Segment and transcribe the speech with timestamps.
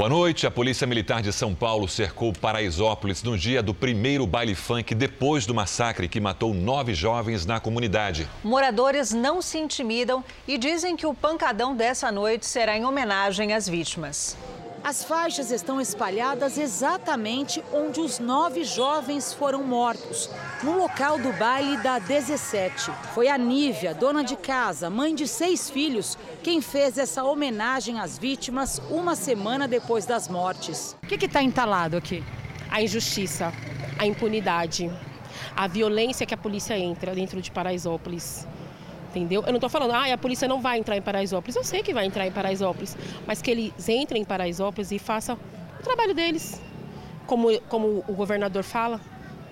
[0.00, 0.46] Boa noite.
[0.46, 5.44] A Polícia Militar de São Paulo cercou Paraisópolis no dia do primeiro baile funk depois
[5.44, 8.26] do massacre que matou nove jovens na comunidade.
[8.42, 13.68] Moradores não se intimidam e dizem que o pancadão dessa noite será em homenagem às
[13.68, 14.38] vítimas.
[14.82, 20.30] As faixas estão espalhadas exatamente onde os nove jovens foram mortos,
[20.62, 22.90] no local do baile da 17.
[23.12, 28.18] Foi a Nívia, dona de casa, mãe de seis filhos, quem fez essa homenagem às
[28.18, 30.96] vítimas uma semana depois das mortes.
[31.02, 32.24] O que está entalado aqui?
[32.70, 33.52] A injustiça,
[33.98, 34.90] a impunidade,
[35.54, 38.46] a violência que a polícia entra dentro de Paraisópolis
[39.10, 39.42] entendeu?
[39.42, 41.56] Eu não estou falando, ah, a polícia não vai entrar em Paraisópolis.
[41.56, 42.96] Eu sei que vai entrar em Paraisópolis,
[43.26, 45.36] mas que eles entrem em Paraisópolis e façam
[45.80, 46.62] o trabalho deles,
[47.26, 49.00] como, como o governador fala,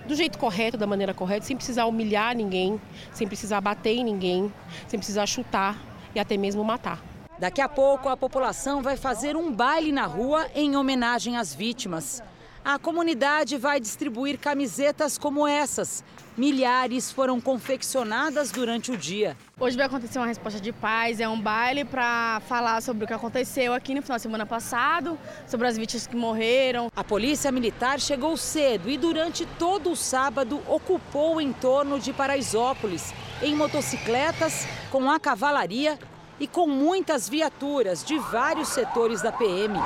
[0.07, 2.81] do jeito correto, da maneira correta, sem precisar humilhar ninguém,
[3.13, 4.53] sem precisar bater em ninguém,
[4.87, 5.77] sem precisar chutar
[6.15, 7.03] e até mesmo matar.
[7.39, 12.23] Daqui a pouco, a população vai fazer um baile na rua em homenagem às vítimas.
[12.65, 16.05] A comunidade vai distribuir camisetas como essas.
[16.37, 19.37] Milhares foram confeccionadas durante o dia.
[19.59, 23.15] Hoje vai acontecer uma resposta de paz, é um baile para falar sobre o que
[23.15, 26.93] aconteceu aqui no final de semana passado, sobre as vítimas que morreram.
[26.95, 33.15] A polícia militar chegou cedo e durante todo o sábado ocupou o entorno de Paraisópolis,
[33.43, 35.99] em motocicletas, com a cavalaria
[36.41, 39.79] e com muitas viaturas de vários setores da PM.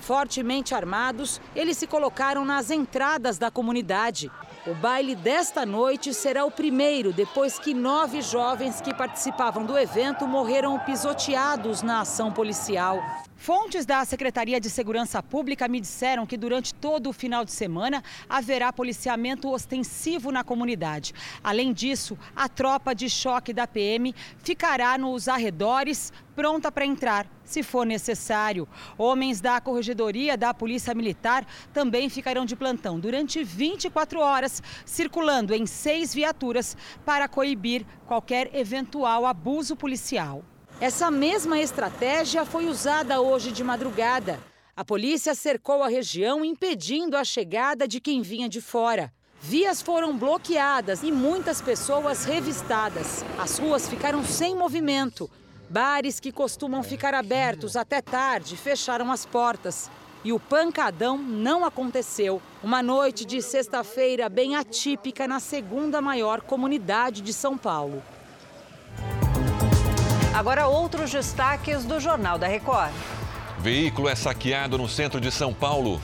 [0.00, 4.30] Fortemente armados, eles se colocaram nas entradas da comunidade.
[4.66, 10.26] O baile desta noite será o primeiro depois que nove jovens que participavam do evento
[10.26, 13.00] morreram pisoteados na ação policial.
[13.42, 18.00] Fontes da Secretaria de Segurança Pública me disseram que durante todo o final de semana
[18.28, 21.12] haverá policiamento ostensivo na comunidade.
[21.42, 27.64] Além disso, a tropa de choque da PM ficará nos arredores, pronta para entrar, se
[27.64, 28.68] for necessário.
[28.96, 35.66] Homens da Corregedoria da Polícia Militar também ficarão de plantão durante 24 horas, circulando em
[35.66, 40.44] seis viaturas para coibir qualquer eventual abuso policial.
[40.82, 44.40] Essa mesma estratégia foi usada hoje de madrugada.
[44.74, 49.12] A polícia cercou a região impedindo a chegada de quem vinha de fora.
[49.40, 53.24] Vias foram bloqueadas e muitas pessoas revistadas.
[53.38, 55.30] As ruas ficaram sem movimento.
[55.70, 59.88] Bares que costumam ficar abertos até tarde fecharam as portas.
[60.24, 62.42] E o pancadão não aconteceu.
[62.60, 68.02] Uma noite de sexta-feira bem atípica na segunda maior comunidade de São Paulo.
[70.34, 72.90] Agora, outros destaques do Jornal da Record.
[73.58, 76.00] Veículo é saqueado no centro de São Paulo.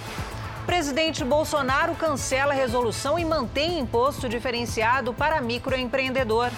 [0.66, 6.50] Presidente Bolsonaro cancela a resolução e mantém imposto diferenciado para microempreendedor.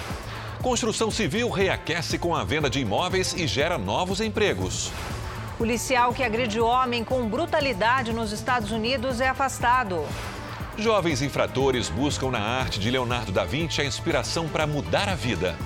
[0.60, 4.90] Construção civil reaquece com a venda de imóveis e gera novos empregos.
[5.56, 10.04] Policial que agride homem com brutalidade nos Estados Unidos é afastado.
[10.76, 15.56] Jovens infratores buscam na arte de Leonardo da Vinci a inspiração para mudar a vida.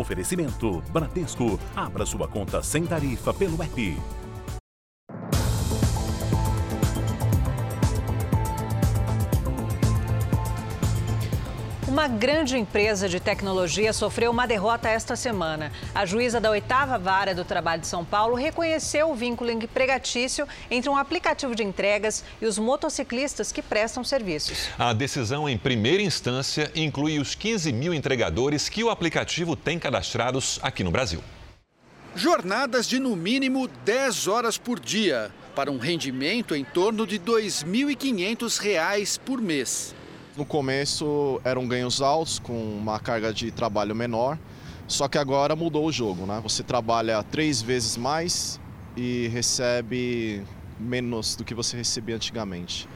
[0.00, 1.60] Oferecimento Bradesco.
[1.76, 4.19] Abra sua conta sem tarifa pelo app.
[12.00, 15.70] Uma grande empresa de tecnologia sofreu uma derrota esta semana.
[15.94, 20.88] A juíza da oitava vara do trabalho de São Paulo reconheceu o vínculo empregatício entre
[20.88, 24.70] um aplicativo de entregas e os motociclistas que prestam serviços.
[24.78, 30.58] A decisão em primeira instância inclui os 15 mil entregadores que o aplicativo tem cadastrados
[30.62, 31.22] aqui no Brasil.
[32.16, 37.24] Jornadas de no mínimo 10 horas por dia, para um rendimento em torno de R$
[37.24, 39.94] 2.500 por mês.
[40.36, 44.38] No começo eram ganhos altos, com uma carga de trabalho menor,
[44.86, 46.40] só que agora mudou o jogo, né?
[46.44, 48.60] Você trabalha três vezes mais
[48.96, 50.42] e recebe
[50.78, 52.88] menos do que você recebia antigamente.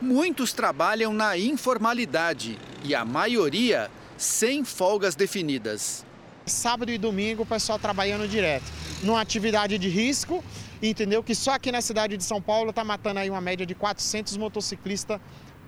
[0.00, 6.06] Muitos trabalham na informalidade e a maioria sem folgas definidas.
[6.46, 8.64] Sábado e domingo o pessoal trabalhando direto,
[9.02, 10.42] numa atividade de risco,
[10.80, 11.24] entendeu?
[11.24, 14.36] Que só aqui na cidade de São Paulo está matando aí uma média de 400
[14.36, 15.20] motociclistas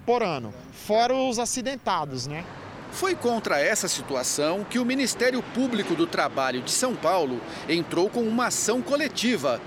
[0.04, 2.44] por ano, fora os acidentados, né?
[2.92, 8.20] Foi contra essa situação que o Ministério Público do Trabalho de São Paulo entrou com
[8.22, 9.60] uma ação coletiva.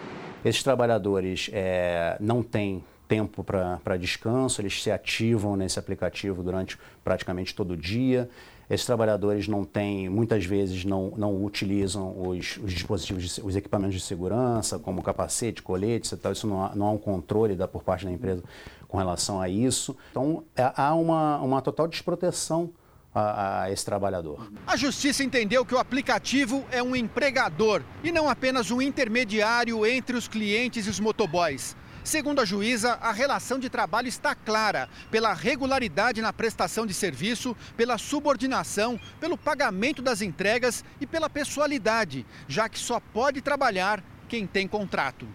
[0.43, 7.55] Esses trabalhadores é, não têm tempo para descanso, eles se ativam nesse aplicativo durante praticamente
[7.55, 8.29] todo o dia.
[8.69, 13.95] Esses trabalhadores não têm, muitas vezes não, não utilizam os, os dispositivos, de, os equipamentos
[13.95, 16.31] de segurança, como capacete, colete, tal.
[16.31, 18.43] isso não há, não há um controle da, por parte da empresa
[18.93, 19.97] com relação a isso.
[20.11, 22.71] Então, é, há uma, uma total desproteção
[23.11, 24.51] a, a, esse trabalhador.
[24.67, 30.15] A justiça entendeu que o aplicativo é um empregador e não apenas um intermediário entre
[30.15, 31.75] os clientes e os motoboys.
[32.03, 37.57] Segundo a juíza, a relação de trabalho está clara pela regularidade na prestação de serviço,
[37.75, 44.45] pela subordinação, pelo pagamento das entregas e pela pessoalidade, já que só pode trabalhar quem
[44.45, 45.27] tem contrato.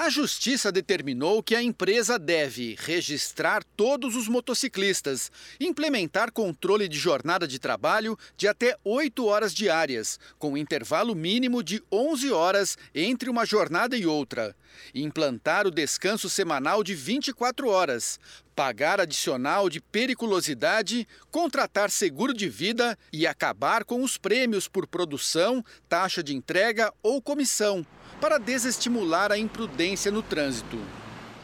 [0.00, 5.28] A justiça determinou que a empresa deve registrar todos os motociclistas,
[5.58, 11.82] implementar controle de jornada de trabalho de até 8 horas diárias, com intervalo mínimo de
[11.90, 14.54] 11 horas entre uma jornada e outra,
[14.94, 18.18] implantar o descanso semanal de 24 horas,
[18.54, 25.64] pagar adicional de periculosidade, contratar seguro de vida e acabar com os prêmios por produção,
[25.88, 27.86] taxa de entrega ou comissão
[28.20, 30.78] para desestimular a imprudência no trânsito.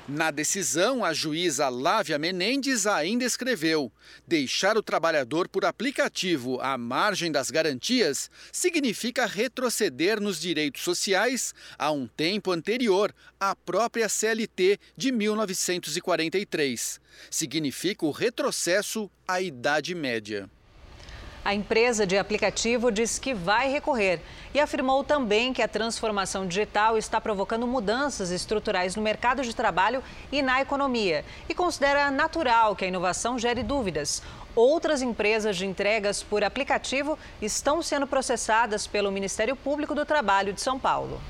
[0.06, 3.90] Na decisão, a juíza Lávia Menendes ainda escreveu:
[4.26, 11.90] deixar o trabalhador por aplicativo à margem das garantias significa retroceder nos direitos sociais a
[11.90, 17.00] um tempo anterior à própria CLT de 1943.
[17.30, 20.50] Significa o retrocesso à Idade Média.
[21.44, 24.18] A empresa de aplicativo diz que vai recorrer
[24.54, 30.02] e afirmou também que a transformação digital está provocando mudanças estruturais no mercado de trabalho
[30.32, 34.22] e na economia e considera natural que a inovação gere dúvidas.
[34.56, 40.62] Outras empresas de entregas por aplicativo estão sendo processadas pelo Ministério Público do Trabalho de
[40.62, 41.20] São Paulo.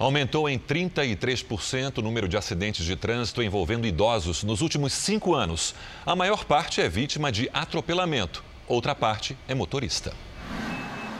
[0.00, 5.76] Aumentou em 33% o número de acidentes de trânsito envolvendo idosos nos últimos cinco anos.
[6.04, 10.12] A maior parte é vítima de atropelamento outra parte é motorista.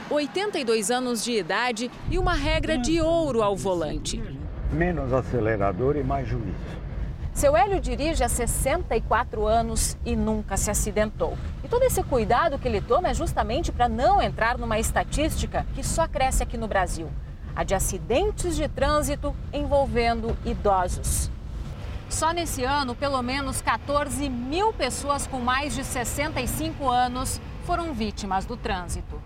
[0.09, 4.23] 82 anos de idade e uma regra de ouro ao volante.
[4.73, 6.81] Menos acelerador e mais juízo.
[7.33, 11.39] Seu Hélio dirige há 64 anos e nunca se acidentou.
[11.63, 15.83] E todo esse cuidado que ele toma é justamente para não entrar numa estatística que
[15.83, 17.09] só cresce aqui no Brasil
[17.55, 21.31] a de acidentes de trânsito envolvendo idosos.
[22.11, 28.45] Só nesse ano, pelo menos 14 mil pessoas com mais de 65 anos foram vítimas
[28.45, 29.23] do trânsito.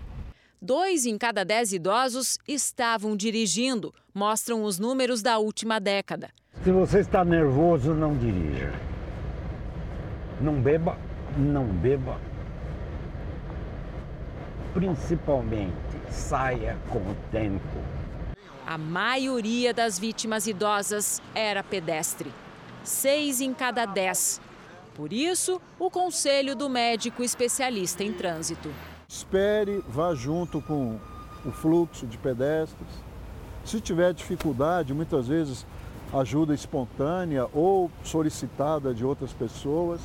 [0.61, 6.29] Dois em cada dez idosos estavam dirigindo, mostram os números da última década.
[6.63, 8.71] Se você está nervoso, não dirija.
[10.39, 10.95] Não beba,
[11.35, 12.21] não beba.
[14.75, 15.73] Principalmente,
[16.11, 17.79] saia com o tempo.
[18.65, 22.31] A maioria das vítimas idosas era pedestre
[22.85, 24.39] seis em cada dez.
[24.95, 28.71] Por isso, o conselho do médico especialista em trânsito.
[29.07, 30.97] Espere, vá junto com
[31.45, 32.89] o fluxo de pedestres.
[33.65, 35.65] Se tiver dificuldade, muitas vezes
[36.13, 39.99] ajuda espontânea ou solicitada de outras pessoas.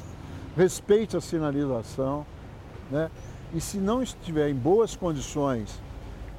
[0.56, 2.26] Respeite a sinalização.
[2.90, 3.10] Né?
[3.54, 5.80] E se não estiver em boas condições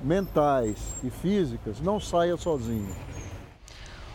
[0.02, 2.94] mentais e físicas, não saia sozinho.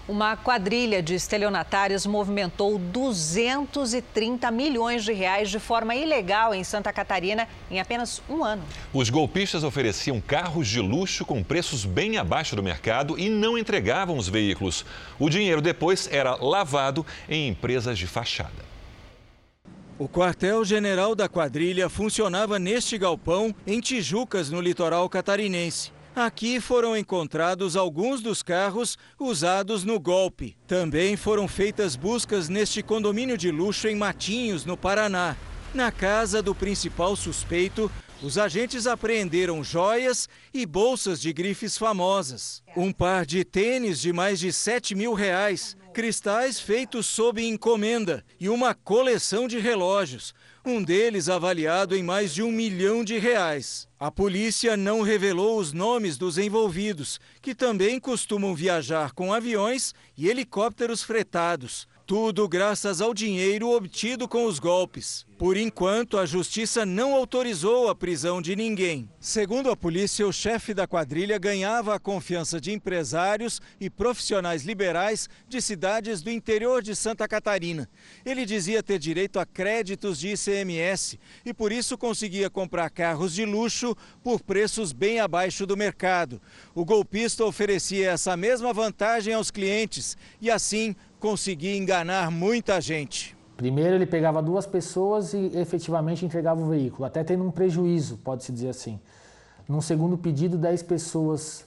[0.08, 7.48] Uma quadrilha de estelionatários movimentou 230 milhões de reais de forma ilegal em Santa Catarina
[7.68, 8.62] em apenas um ano.
[8.94, 14.16] Os golpistas ofereciam carros de luxo com preços bem abaixo do mercado e não entregavam
[14.16, 14.86] os veículos.
[15.18, 18.64] O dinheiro depois era lavado em empresas de fachada.
[19.98, 25.95] O quartel-general da quadrilha funcionava neste galpão em Tijucas, no litoral catarinense.
[26.16, 30.56] Aqui foram encontrados alguns dos carros usados no golpe.
[30.66, 35.36] Também foram feitas buscas neste condomínio de luxo em Matinhos, no Paraná.
[35.74, 37.92] Na casa do principal suspeito,
[38.22, 42.62] os agentes apreenderam joias e bolsas de grifes famosas.
[42.74, 48.48] Um par de tênis de mais de 7 mil reais, cristais feitos sob encomenda e
[48.48, 50.32] uma coleção de relógios,
[50.68, 53.86] um deles avaliado em mais de um milhão de reais.
[54.00, 60.28] A polícia não revelou os nomes dos envolvidos, que também costumam viajar com aviões e
[60.28, 61.86] helicópteros fretados.
[62.06, 65.26] Tudo graças ao dinheiro obtido com os golpes.
[65.36, 69.10] Por enquanto, a justiça não autorizou a prisão de ninguém.
[69.20, 75.28] Segundo a polícia, o chefe da quadrilha ganhava a confiança de empresários e profissionais liberais
[75.46, 77.86] de cidades do interior de Santa Catarina.
[78.24, 83.44] Ele dizia ter direito a créditos de ICMS e por isso conseguia comprar carros de
[83.44, 86.40] luxo por preços bem abaixo do mercado.
[86.74, 93.36] O golpista oferecia essa mesma vantagem aos clientes e assim conseguia enganar muita gente.
[93.56, 98.52] Primeiro ele pegava duas pessoas e efetivamente entregava o veículo, até tendo um prejuízo, pode-se
[98.52, 99.00] dizer assim.
[99.68, 101.66] Num segundo pedido, dez pessoas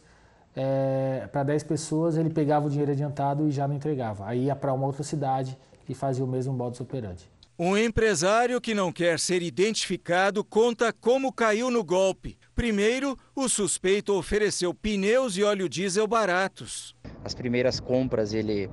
[0.56, 4.28] é, para 10 pessoas, ele pegava o dinheiro adiantado e já não entregava.
[4.28, 7.30] Aí ia para uma outra cidade e fazia o mesmo modus operandi.
[7.58, 12.38] Um empresário que não quer ser identificado conta como caiu no golpe.
[12.56, 16.96] Primeiro, o suspeito ofereceu pneus e óleo diesel baratos.
[17.24, 18.70] As primeiras compras ele,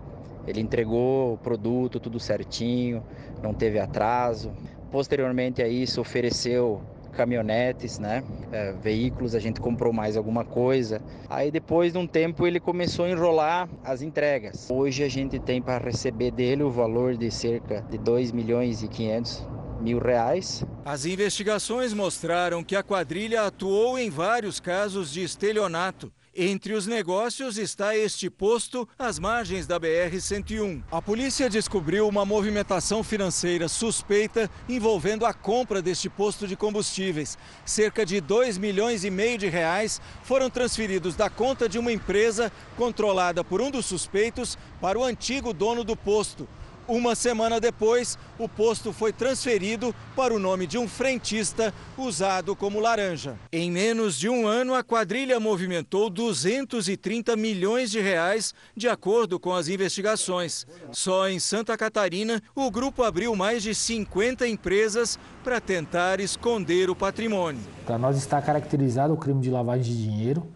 [0.47, 3.03] ele entregou o produto tudo certinho,
[3.43, 4.53] não teve atraso.
[4.91, 6.81] Posteriormente a isso ofereceu
[7.17, 8.23] caminhonetes, né?
[8.53, 11.01] É, veículos, a gente comprou mais alguma coisa.
[11.29, 14.69] Aí depois de um tempo ele começou a enrolar as entregas.
[14.71, 18.89] Hoje a gente tem para receber dele o valor de cerca de 2 milhões e
[18.89, 19.49] 500
[19.81, 20.65] mil reais.
[20.85, 27.57] As investigações mostraram que a quadrilha atuou em vários casos de estelionato entre os negócios
[27.57, 30.83] está este posto às margens da BR-101.
[30.93, 37.39] A polícia descobriu uma movimentação financeira suspeita envolvendo a compra deste posto de combustíveis.
[37.65, 42.53] Cerca de 2 milhões e meio de reais foram transferidos da conta de uma empresa
[42.77, 46.47] controlada por um dos suspeitos para o antigo dono do posto.
[46.89, 52.79] Uma semana depois, o posto foi transferido para o nome de um frentista usado como
[52.79, 53.35] laranja.
[53.53, 59.53] Em menos de um ano, a quadrilha movimentou 230 milhões de reais, de acordo com
[59.53, 60.65] as investigações.
[60.93, 66.95] Só em Santa Catarina, o grupo abriu mais de 50 empresas para tentar esconder o
[66.95, 67.61] patrimônio.
[67.85, 70.47] Para nós está caracterizado o crime de lavagem de dinheiro.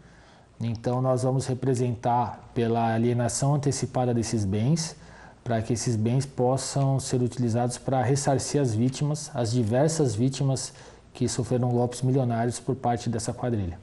[0.61, 4.95] Então, nós vamos representar pela alienação antecipada desses bens
[5.43, 10.73] para que esses bens possam ser utilizados para ressarcir as vítimas, as diversas vítimas
[11.13, 13.79] que sofreram golpes milionários por parte dessa quadrilha.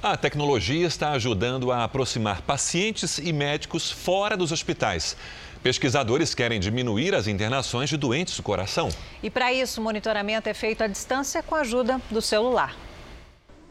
[0.00, 5.16] A tecnologia está ajudando a aproximar pacientes e médicos fora dos hospitais.
[5.60, 8.88] Pesquisadores querem diminuir as internações de doentes do coração.
[9.20, 12.76] E para isso, o monitoramento é feito à distância com a ajuda do celular.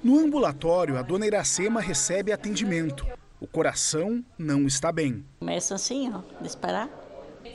[0.03, 3.07] No ambulatório, a dona Iracema recebe atendimento.
[3.39, 5.23] O coração não está bem.
[5.39, 6.89] Começa assim, ó, disparar.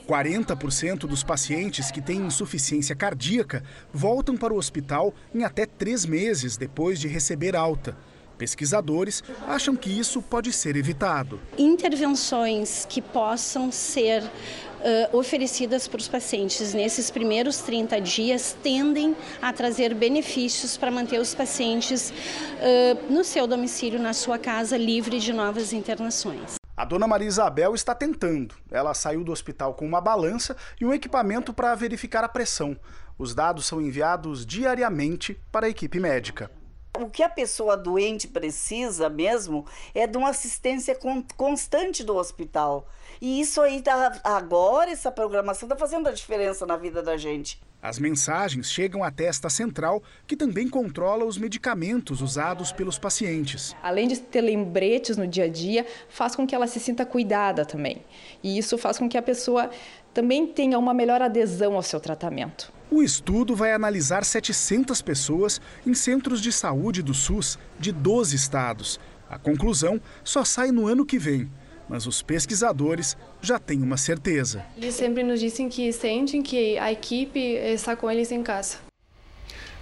[0.07, 6.57] 40% dos pacientes que têm insuficiência cardíaca voltam para o hospital em até três meses
[6.57, 7.97] depois de receber alta.
[8.43, 11.39] Pesquisadores acham que isso pode ser evitado.
[11.57, 19.53] Intervenções que possam ser uh, oferecidas para os pacientes nesses primeiros 30 dias tendem a
[19.53, 25.31] trazer benefícios para manter os pacientes uh, no seu domicílio, na sua casa, livre de
[25.31, 26.55] novas internações.
[26.75, 28.55] A dona Maria Isabel está tentando.
[28.69, 32.75] Ela saiu do hospital com uma balança e um equipamento para verificar a pressão.
[33.17, 36.51] Os dados são enviados diariamente para a equipe médica.
[36.99, 40.97] O que a pessoa doente precisa mesmo é de uma assistência
[41.35, 42.87] constante do hospital.
[43.19, 47.59] E isso aí, tá, agora, essa programação está fazendo a diferença na vida da gente.
[47.81, 53.75] As mensagens chegam até esta central, que também controla os medicamentos usados pelos pacientes.
[53.81, 57.65] Além de ter lembretes no dia a dia, faz com que ela se sinta cuidada
[57.65, 58.03] também.
[58.41, 59.69] E isso faz com que a pessoa
[60.13, 62.72] também tenha uma melhor adesão ao seu tratamento.
[62.91, 68.99] O estudo vai analisar 700 pessoas em centros de saúde do SUS de 12 estados.
[69.29, 71.49] A conclusão só sai no ano que vem,
[71.89, 74.63] mas os pesquisadores já têm uma certeza.
[74.77, 78.77] Eles sempre nos dizem que sentem que a equipe está com eles em casa.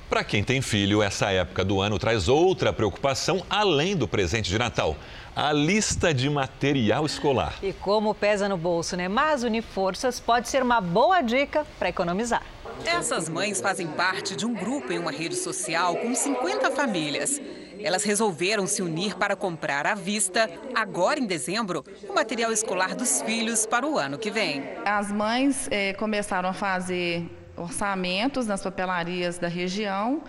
[0.09, 4.57] Para quem tem filho, essa época do ano traz outra preocupação além do presente de
[4.57, 4.97] Natal
[5.35, 7.55] a lista de material escolar.
[7.63, 9.07] E como pesa no bolso, né?
[9.07, 12.43] Mas unir forças pode ser uma boa dica para economizar.
[12.85, 17.41] Essas mães fazem parte de um grupo em uma rede social com 50 famílias.
[17.79, 23.21] Elas resolveram se unir para comprar à vista, agora em dezembro, o material escolar dos
[23.21, 24.63] filhos para o ano que vem.
[24.85, 30.21] As mães eh, começaram a fazer orçamentos nas papelarias da região.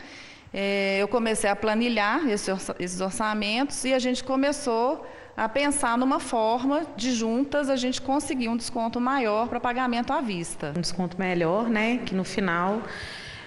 [0.53, 5.05] Eh, eu comecei a planilhar esses orçamentos e a gente começou
[5.37, 10.21] a pensar numa forma de juntas a gente conseguir um desconto maior para pagamento à
[10.21, 10.73] vista.
[10.77, 11.99] Um desconto melhor, né?
[11.99, 12.83] Que no final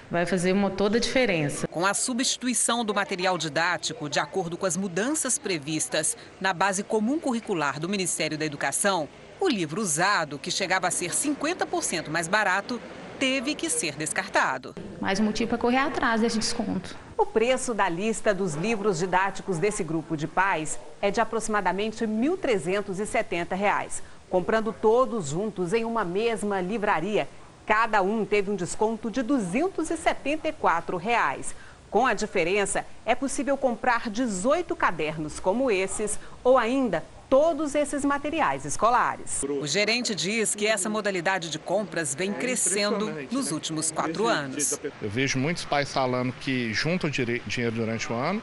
[0.09, 1.67] vai fazer uma, toda a diferença.
[1.67, 7.19] Com a substituição do material didático, de acordo com as mudanças previstas na base comum
[7.19, 9.07] curricular do Ministério da Educação,
[9.39, 12.79] o livro usado, que chegava a ser 50% mais barato,
[13.19, 14.75] teve que ser descartado.
[14.99, 16.95] Mais um motivo para correr atrás desse desconto.
[17.17, 22.11] O preço da lista dos livros didáticos desse grupo de pais é de aproximadamente R$
[22.11, 24.01] 1.370.
[24.29, 27.27] Comprando todos juntos em uma mesma livraria,
[27.65, 31.55] cada um teve um desconto de 274 reais.
[31.89, 38.65] Com a diferença, é possível comprar 18 cadernos como esses ou ainda todos esses materiais
[38.65, 39.43] escolares.
[39.43, 44.79] O gerente diz que essa modalidade de compras vem é crescendo nos últimos quatro anos.
[45.01, 48.41] Eu vejo muitos pais falando que juntam dinheiro durante o ano,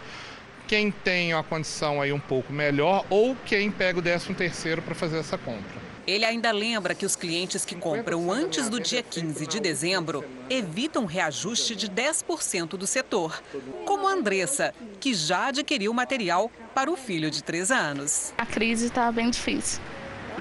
[0.66, 4.94] quem tem a condição aí um pouco melhor ou quem pega o 13 terceiro para
[4.94, 5.91] fazer essa compra.
[6.06, 11.04] Ele ainda lembra que os clientes que compram antes do dia 15 de dezembro evitam
[11.04, 13.40] reajuste de 10% do setor,
[13.86, 18.34] como a Andressa, que já adquiriu material para o filho de 3 anos.
[18.36, 19.80] A crise está bem difícil,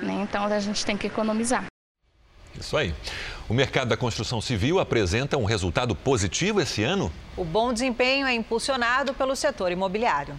[0.02, 0.26] né?
[0.28, 1.66] então a gente tem que economizar.
[2.60, 2.94] Isso aí.
[3.48, 7.12] O mercado da construção civil apresenta um resultado positivo esse ano?
[7.38, 10.36] O bom desempenho é impulsionado pelo setor imobiliário.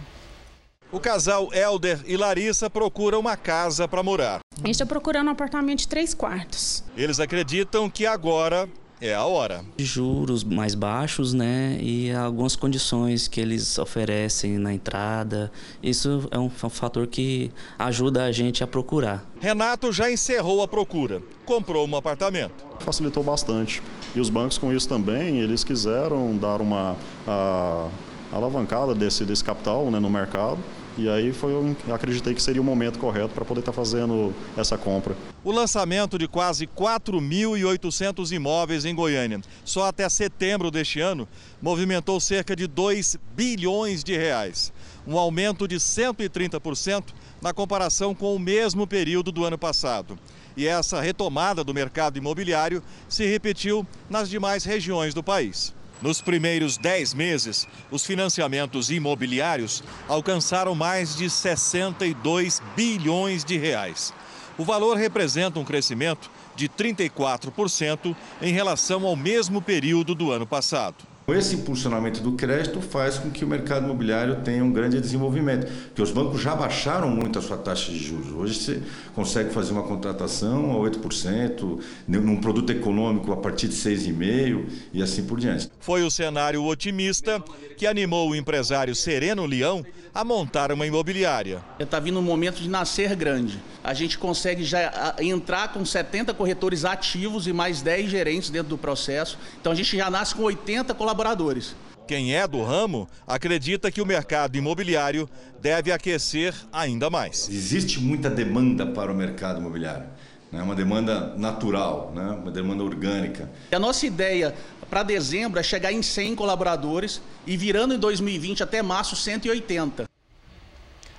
[0.91, 4.42] O casal Elder e Larissa procura uma casa para morar.
[4.61, 6.83] A gente está procurando um apartamento de três quartos.
[6.95, 8.69] Eles acreditam que agora
[9.01, 9.65] é a hora.
[9.77, 11.77] Juros mais baixos, né?
[11.81, 15.51] E algumas condições que eles oferecem na entrada.
[15.81, 19.25] Isso é um fator que ajuda a gente a procurar.
[19.41, 21.21] Renato já encerrou a procura.
[21.45, 22.63] Comprou um apartamento.
[22.79, 23.81] Facilitou bastante.
[24.15, 26.95] E os bancos com isso também, eles quiseram dar uma
[27.27, 27.89] a,
[28.31, 30.59] alavancada desse, desse capital né, no mercado
[30.97, 31.53] e aí foi,
[31.91, 35.15] acreditei que seria o momento correto para poder estar tá fazendo essa compra.
[35.43, 41.27] O lançamento de quase 4.800 imóveis em Goiânia, só até setembro deste ano,
[41.61, 44.71] movimentou cerca de 2 bilhões de reais,
[45.07, 47.05] um aumento de 130%
[47.41, 50.17] na comparação com o mesmo período do ano passado.
[50.55, 55.73] E essa retomada do mercado imobiliário se repetiu nas demais regiões do país.
[56.01, 64.13] Nos primeiros 10 meses, os financiamentos imobiliários alcançaram mais de 62 bilhões de reais.
[64.57, 71.12] O valor representa um crescimento de 34% em relação ao mesmo período do ano passado.
[71.25, 76.01] Esse impulsionamento do crédito faz com que o mercado imobiliário tenha um grande desenvolvimento, porque
[76.01, 78.31] os bancos já baixaram muito a sua taxa de juros.
[78.33, 78.81] Hoje você
[79.15, 85.23] consegue fazer uma contratação a 8%, num produto econômico a partir de 6,5% e assim
[85.23, 85.71] por diante.
[85.79, 87.41] Foi o cenário otimista
[87.77, 91.63] que animou o empresário Sereno Leão a montar uma imobiliária.
[91.79, 93.59] Está vindo um momento de nascer grande.
[93.83, 98.77] A gente consegue já entrar com 70 corretores ativos e mais 10 gerentes dentro do
[98.77, 99.37] processo.
[99.59, 101.75] Então a gente já nasce com 80 colaboradores colaboradores.
[102.07, 105.29] Quem é do ramo acredita que o mercado imobiliário
[105.61, 107.47] deve aquecer ainda mais.
[107.47, 110.07] Existe muita demanda para o mercado imobiliário.
[110.51, 110.63] É né?
[110.63, 112.37] uma demanda natural, né?
[112.41, 113.49] uma demanda orgânica.
[113.71, 114.53] A nossa ideia
[114.89, 120.05] para dezembro é chegar em 100 colaboradores e virando em 2020 até março 180.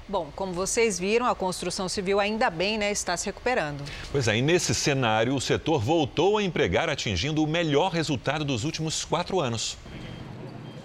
[0.07, 3.83] Bom, como vocês viram, a construção civil ainda bem né, está se recuperando.
[4.13, 8.65] Pois é, e nesse cenário, o setor voltou a empregar, atingindo o melhor resultado dos
[8.65, 9.79] últimos quatro anos.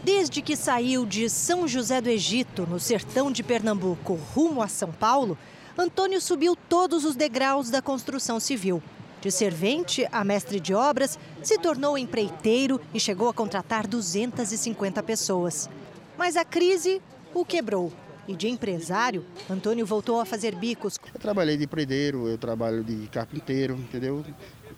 [0.02, 4.90] Desde que saiu de São José do Egito, no sertão de Pernambuco, rumo a São
[4.90, 5.38] Paulo,
[5.78, 8.82] Antônio subiu todos os degraus da construção civil.
[9.20, 15.70] De servente a mestre de obras, se tornou empreiteiro e chegou a contratar 250 pessoas.
[16.18, 17.02] Mas a crise
[17.34, 17.92] o quebrou
[18.30, 21.00] e de empresário, Antônio voltou a fazer bicos.
[21.12, 24.24] Eu trabalhei de predeiro, eu trabalho de carpinteiro, entendeu?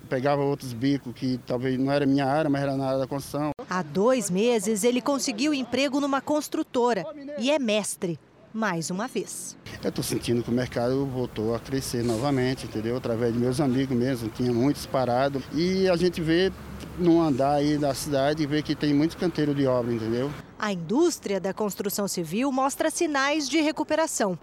[0.08, 3.52] Pegava outros bicos que talvez não era minha área, mas era na área da construção.
[3.70, 7.06] Há dois meses ele conseguiu emprego numa construtora
[7.38, 8.18] e é mestre
[8.54, 9.58] mais uma vez.
[9.84, 12.96] Eu estou sentindo que o mercado voltou a crescer novamente, entendeu?
[12.96, 15.44] Através de meus amigos mesmo, tinha muitos parados.
[15.54, 16.52] E a gente vê
[16.98, 20.30] no andar aí da cidade, vê que tem muitos canteiros de obra, entendeu?
[20.64, 24.38] A indústria da construção civil mostra sinais de recuperação.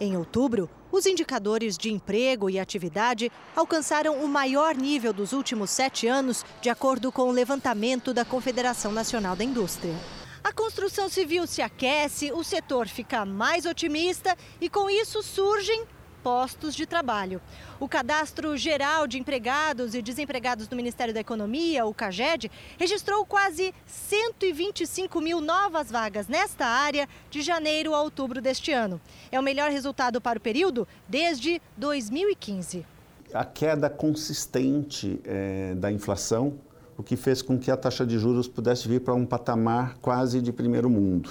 [0.00, 6.08] Em outubro, os indicadores de emprego e atividade alcançaram o maior nível dos últimos sete
[6.08, 9.94] anos, de acordo com o levantamento da Confederação Nacional da Indústria.
[10.42, 15.84] A construção civil se aquece, o setor fica mais otimista e, com isso, surgem
[16.22, 17.40] postos de trabalho.
[17.78, 23.74] O Cadastro Geral de Empregados e Desempregados do Ministério da Economia, o CAGED, registrou quase
[23.86, 29.00] 125 mil novas vagas nesta área de janeiro a outubro deste ano.
[29.32, 32.86] É o melhor resultado para o período desde 2015.
[33.32, 36.58] A queda consistente é, da inflação
[37.00, 40.42] o que fez com que a taxa de juros pudesse vir para um patamar quase
[40.42, 41.30] de primeiro mundo.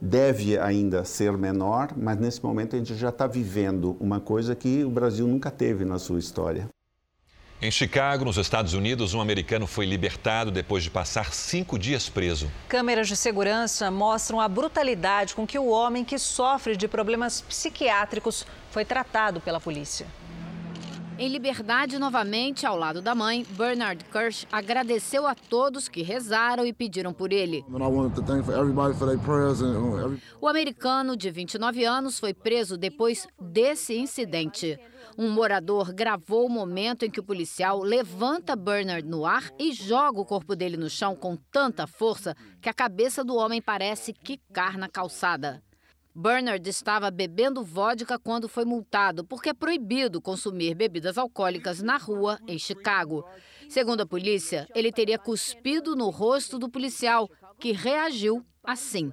[0.00, 4.82] Deve ainda ser menor, mas nesse momento a gente já está vivendo uma coisa que
[4.82, 6.68] o Brasil nunca teve na sua história.
[7.62, 12.50] Em Chicago, nos Estados Unidos, um americano foi libertado depois de passar cinco dias preso.
[12.66, 18.46] Câmeras de segurança mostram a brutalidade com que o homem que sofre de problemas psiquiátricos
[18.70, 20.06] foi tratado pela polícia.
[21.20, 26.72] Em liberdade novamente ao lado da mãe, Bernard Kirsch agradeceu a todos que rezaram e
[26.72, 27.62] pediram por ele.
[30.40, 34.80] O americano de 29 anos foi preso depois desse incidente.
[35.18, 40.22] Um morador gravou o momento em que o policial levanta Bernard no ar e joga
[40.22, 44.78] o corpo dele no chão com tanta força que a cabeça do homem parece quicar
[44.78, 45.62] na calçada.
[46.14, 52.38] Bernard estava bebendo vodka quando foi multado, porque é proibido consumir bebidas alcoólicas na rua
[52.48, 53.24] em Chicago.
[53.68, 59.12] Segundo a polícia, ele teria cuspido no rosto do policial, que reagiu assim.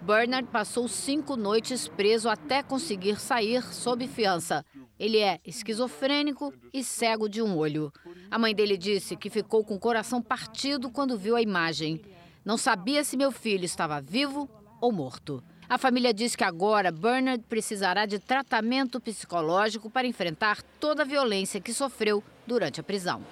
[0.00, 4.64] Bernard passou cinco noites preso até conseguir sair sob fiança.
[4.98, 7.92] Ele é esquizofrênico e cego de um olho.
[8.30, 12.00] A mãe dele disse que ficou com o coração partido quando viu a imagem.
[12.44, 14.48] Não sabia se meu filho estava vivo
[14.80, 15.42] ou morto.
[15.66, 21.60] A família diz que agora Bernard precisará de tratamento psicológico para enfrentar toda a violência
[21.60, 23.22] que sofreu durante a prisão.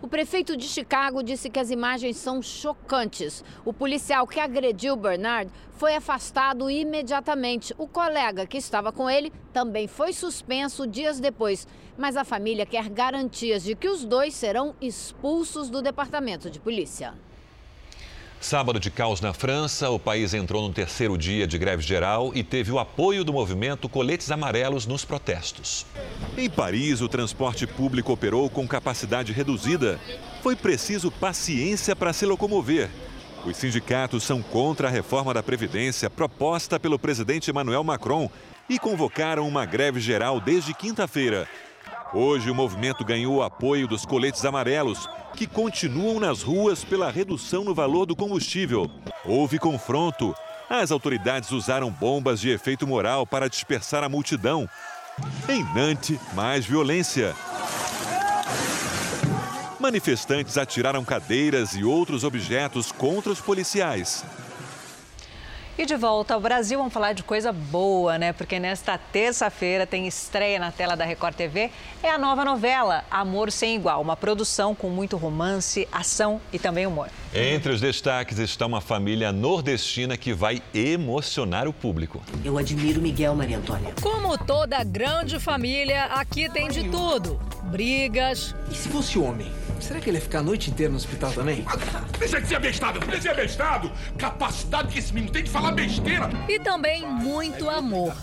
[0.00, 3.44] O prefeito de Chicago disse que as imagens são chocantes.
[3.64, 7.74] O policial que agrediu Bernard foi afastado imediatamente.
[7.76, 11.66] O colega que estava com ele também foi suspenso dias depois.
[11.98, 17.12] Mas a família quer garantias de que os dois serão expulsos do departamento de polícia.
[18.40, 22.42] Sábado de caos na França, o país entrou no terceiro dia de greve geral e
[22.42, 25.84] teve o apoio do movimento Coletes Amarelos nos protestos.
[26.38, 30.00] Em Paris, o transporte público operou com capacidade reduzida.
[30.42, 32.88] Foi preciso paciência para se locomover.
[33.44, 38.30] Os sindicatos são contra a reforma da Previdência proposta pelo presidente Emmanuel Macron
[38.70, 41.46] e convocaram uma greve geral desde quinta-feira.
[42.12, 47.62] Hoje, o movimento ganhou o apoio dos coletes amarelos, que continuam nas ruas pela redução
[47.62, 48.90] no valor do combustível.
[49.24, 50.34] Houve confronto.
[50.68, 54.68] As autoridades usaram bombas de efeito moral para dispersar a multidão.
[55.48, 57.34] Em Nantes, mais violência.
[59.78, 64.24] Manifestantes atiraram cadeiras e outros objetos contra os policiais.
[65.80, 68.34] E de volta ao Brasil, vamos falar de coisa boa, né?
[68.34, 71.70] Porque nesta terça-feira tem estreia na tela da Record TV.
[72.02, 76.86] É a nova novela Amor Sem Igual, uma produção com muito romance, ação e também
[76.86, 77.08] humor.
[77.34, 82.20] Entre os destaques está uma família nordestina que vai emocionar o público.
[82.44, 83.94] Eu admiro Miguel, Maria Antônia.
[84.02, 87.40] Como toda grande família, aqui tem de tudo:
[87.70, 88.54] brigas.
[88.70, 89.50] E se fosse homem?
[89.80, 91.64] Será que ele ia ficar a noite inteira no hospital também?
[92.18, 93.92] Deixa de ser abestado, deixa de ser abestado!
[94.18, 96.28] Capacidade que esse menino tem de falar besteira!
[96.48, 98.14] E também muito amor.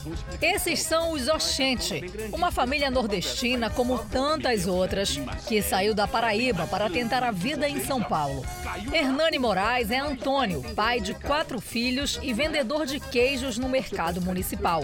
[0.42, 6.90] Esses são os Oxente, uma família nordestina como tantas outras, que saiu da Paraíba para
[6.90, 8.46] tentar a vida em São Paulo.
[8.94, 14.84] Hernani Moraes é Antônio, pai de quatro filhos e vendedor de queijos no mercado municipal.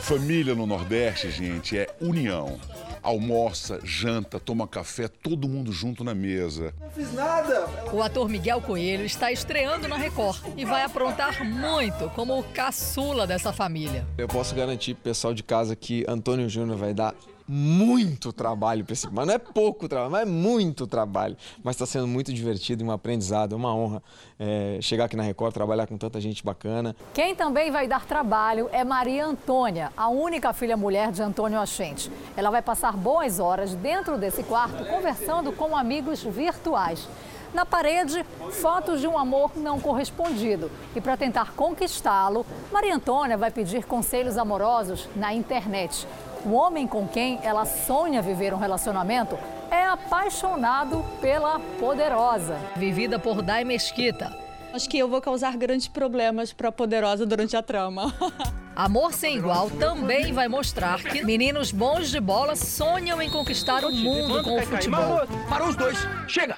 [0.00, 2.58] Família no Nordeste, gente, é união
[3.02, 6.74] almoça, janta, toma café, todo mundo junto na mesa.
[6.80, 7.66] Não fiz nada!
[7.92, 13.26] O ator Miguel Coelho está estreando na Record e vai aprontar muito como o caçula
[13.26, 14.06] dessa família.
[14.18, 17.14] Eu posso garantir pro pessoal de casa que Antônio Júnior vai dar
[17.52, 19.08] muito trabalho para esse.
[19.10, 21.36] Mas não é pouco trabalho, mas é muito trabalho.
[21.64, 24.00] Mas está sendo muito divertido e um aprendizado, é uma honra
[24.38, 26.94] é, chegar aqui na Record, trabalhar com tanta gente bacana.
[27.12, 32.08] Quem também vai dar trabalho é Maria Antônia, a única filha mulher de Antônio Achente.
[32.36, 37.08] Ela vai passar boas horas dentro desse quarto conversando com amigos virtuais.
[37.52, 40.70] Na parede, fotos de um amor não correspondido.
[40.94, 46.06] E para tentar conquistá-lo, Maria Antônia vai pedir conselhos amorosos na internet.
[46.44, 49.38] O homem com quem ela sonha viver um relacionamento
[49.70, 52.58] é apaixonado pela poderosa.
[52.76, 54.34] Vivida por Dai Mesquita.
[54.72, 58.14] Acho que eu vou causar grandes problemas para a poderosa durante a trama.
[58.74, 63.92] Amor Sem Igual também vai mostrar que meninos bons de bola sonham em conquistar o
[63.92, 65.26] mundo com o futebol.
[65.48, 65.98] Parou os dois.
[66.26, 66.56] Chega!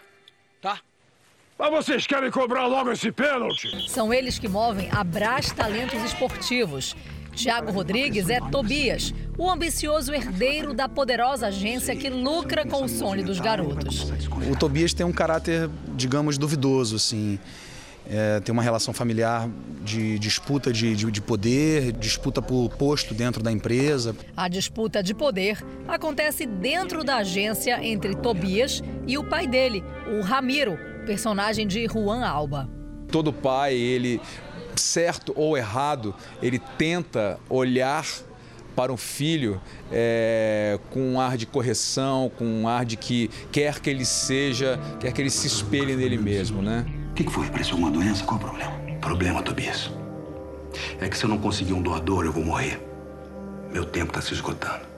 [0.61, 0.79] Tá?
[1.59, 3.89] Mas vocês querem cobrar logo esse pênalti?
[3.89, 6.95] São eles que movem a Brás Talentos Esportivos
[7.35, 13.25] Tiago Rodrigues é Tobias, o ambicioso herdeiro da poderosa agência que lucra com o sonho
[13.25, 14.13] dos garotos.
[14.51, 17.39] O Tobias tem um caráter, digamos, duvidoso, assim.
[18.09, 19.49] É, tem uma relação familiar
[19.85, 24.15] de disputa de, de, de, poder, disputa por posto dentro da empresa.
[24.37, 29.85] A disputa de poder acontece dentro da agência entre Tobias e o pai dele,
[30.19, 32.69] o Ramiro, personagem de Juan Alba.
[33.09, 34.21] Todo pai, ele
[34.83, 38.05] certo ou errado, ele tenta olhar
[38.75, 43.81] para um filho é, com um ar de correção, com um ar de que quer
[43.81, 46.85] que ele seja, quer que ele se espelhe nele mesmo, né?
[47.11, 47.47] O que, que foi?
[47.47, 48.25] Apareceu uma doença?
[48.25, 48.73] Qual o problema?
[49.01, 49.91] Problema, Tobias.
[51.01, 52.81] É que se eu não conseguir um doador, eu vou morrer.
[53.71, 54.93] Meu tempo está se esgotando.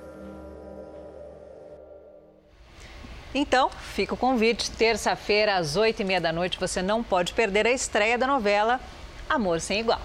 [3.35, 4.71] Então, fica o convite.
[4.71, 8.81] Terça-feira, às oito e meia da noite, você não pode perder a estreia da novela
[9.29, 10.01] Amor Sem Igual.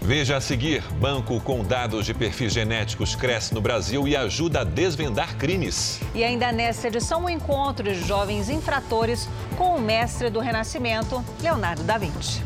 [0.00, 4.64] Veja a seguir: banco com dados de perfis genéticos cresce no Brasil e ajuda a
[4.64, 6.00] desvendar crimes.
[6.14, 11.82] E ainda nesta edição, um encontro de jovens infratores com o mestre do Renascimento, Leonardo
[11.82, 12.42] da Vinci.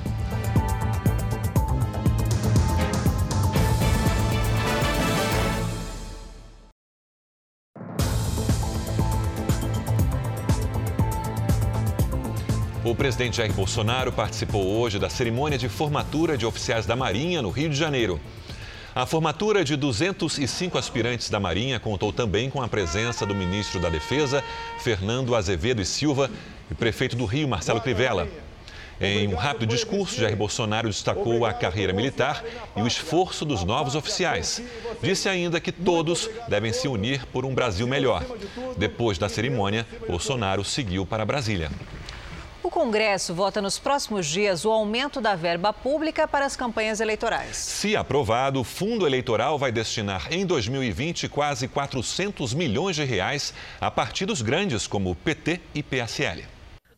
[12.85, 17.49] O presidente Jair Bolsonaro participou hoje da cerimônia de formatura de oficiais da Marinha no
[17.49, 18.21] Rio de Janeiro.
[18.92, 23.88] A formatura de 205 aspirantes da Marinha contou também com a presença do ministro da
[23.88, 24.42] Defesa,
[24.81, 26.29] Fernando Azevedo e Silva,
[26.68, 28.27] e prefeito do Rio, Marcelo Crivella.
[29.01, 32.45] Em um rápido discurso, Jair Bolsonaro destacou a carreira militar
[32.77, 34.61] e o esforço dos novos oficiais.
[35.01, 38.25] Disse ainda que todos devem se unir por um Brasil melhor.
[38.77, 41.71] Depois da cerimônia, Bolsonaro seguiu para Brasília.
[42.62, 47.57] O Congresso vota nos próximos dias o aumento da verba pública para as campanhas eleitorais.
[47.57, 53.90] Se aprovado, o fundo eleitoral vai destinar em 2020 quase 400 milhões de reais a
[53.90, 56.44] partidos grandes como PT e PSL.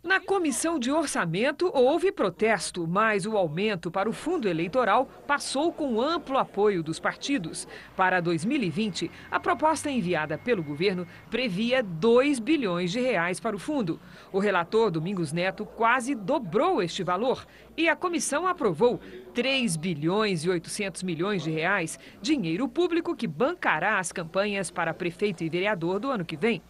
[0.04, 5.98] Na comissão de orçamento houve protesto, mas o aumento para o fundo eleitoral passou com
[5.98, 7.66] amplo apoio dos partidos.
[7.96, 13.98] Para 2020, a proposta enviada pelo governo previa 2 bilhões de reais para o fundo.
[14.30, 19.00] O relator Domingos Neto quase dobrou este valor e a comissão aprovou
[19.32, 25.42] 3 bilhões e 800 milhões de reais, dinheiro público que bancará as campanhas para prefeito
[25.42, 26.60] e vereador do ano que vem.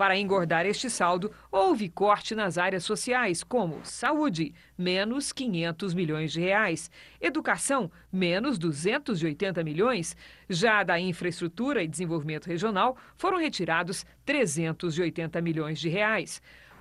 [0.00, 6.40] Para engordar este saldo, houve corte nas áreas sociais, como saúde, menos 500 milhões de
[6.40, 10.16] reais, educação, menos 280 milhões.
[10.48, 16.40] Já da infraestrutura e desenvolvimento regional, foram retirados 380 milhões de reais.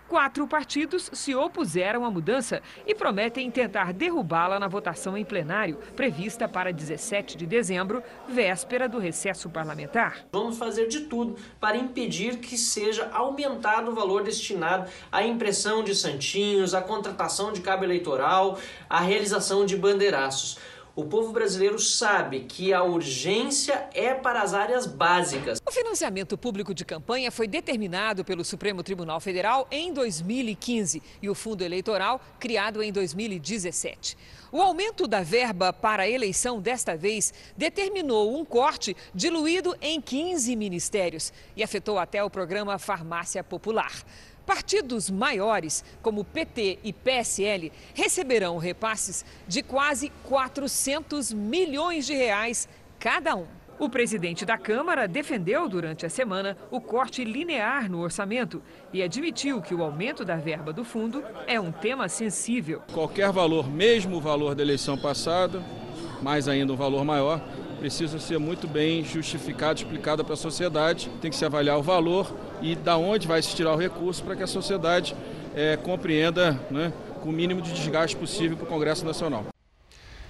[0.10, 6.48] Quatro partidos se opuseram à mudança e prometem tentar derrubá-la na votação em plenário, prevista
[6.48, 10.26] para 17 de dezembro, véspera do recesso parlamentar.
[10.32, 15.94] Vamos fazer de tudo para impedir que seja aumentado o valor destinado à impressão de
[15.94, 18.58] santinhos, à contratação de cabo eleitoral,
[18.90, 20.58] à realização de bandeiraços.
[21.00, 25.62] O povo brasileiro sabe que a urgência é para as áreas básicas.
[25.66, 31.34] O financiamento público de campanha foi determinado pelo Supremo Tribunal Federal em 2015 e o
[31.34, 34.18] fundo eleitoral criado em 2017.
[34.52, 40.54] O aumento da verba para a eleição desta vez determinou um corte diluído em 15
[40.58, 44.04] ministérios e afetou até o programa Farmácia Popular.
[44.50, 53.36] Partidos maiores, como PT e PSL, receberão repasses de quase 400 milhões de reais cada
[53.36, 53.46] um.
[53.78, 58.60] O presidente da Câmara defendeu durante a semana o corte linear no orçamento
[58.92, 62.82] e admitiu que o aumento da verba do fundo é um tema sensível.
[62.92, 65.64] Qualquer valor, mesmo o valor da eleição passada,
[66.24, 67.40] mais ainda um valor maior,
[67.80, 71.10] precisa ser muito bem justificado, explicado para a sociedade.
[71.22, 74.36] Tem que se avaliar o valor e da onde vai se tirar o recurso para
[74.36, 75.16] que a sociedade
[75.56, 79.48] é, compreenda né, com o mínimo de desgaste possível para o Congresso Nacional.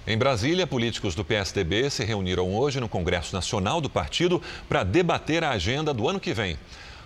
[0.06, 5.44] Em Brasília, políticos do PSDB se reuniram hoje no Congresso Nacional do partido para debater
[5.44, 6.56] a agenda do ano que vem.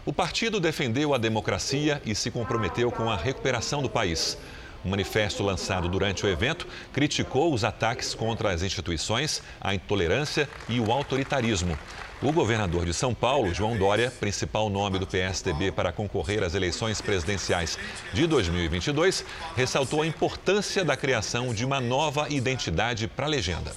[0.07, 4.39] O partido defendeu a democracia e se comprometeu com a recuperação do país.
[4.85, 10.79] Um manifesto lançado durante o evento criticou os ataques contra as instituições, a intolerância e
[10.79, 11.79] o autoritarismo.
[12.23, 17.01] O governador de São Paulo, João Dória, principal nome do PSDB para concorrer às eleições
[17.01, 17.79] presidenciais
[18.13, 19.25] de 2022,
[19.57, 23.73] ressaltou a importância da criação de uma nova identidade para a legenda.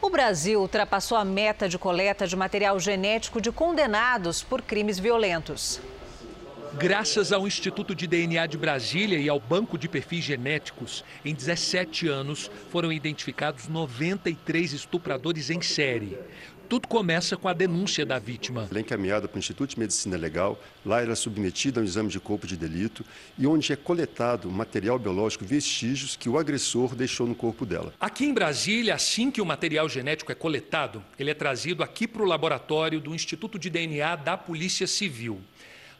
[0.00, 5.80] O Brasil ultrapassou a meta de coleta de material genético de condenados por crimes violentos.
[6.78, 12.06] Graças ao Instituto de DNA de Brasília e ao Banco de Perfis Genéticos, em 17
[12.06, 16.18] anos foram identificados 93 estupradores em série.
[16.68, 18.66] Tudo começa com a denúncia da vítima.
[18.68, 21.84] Ela é encaminhada para o Instituto de Medicina Legal, lá ela é submetida a um
[21.84, 23.04] exame de corpo de delito
[23.38, 27.94] e onde é coletado material biológico, vestígios que o agressor deixou no corpo dela.
[27.98, 32.22] Aqui em Brasília, assim que o material genético é coletado, ele é trazido aqui para
[32.22, 35.40] o laboratório do Instituto de DNA da Polícia Civil.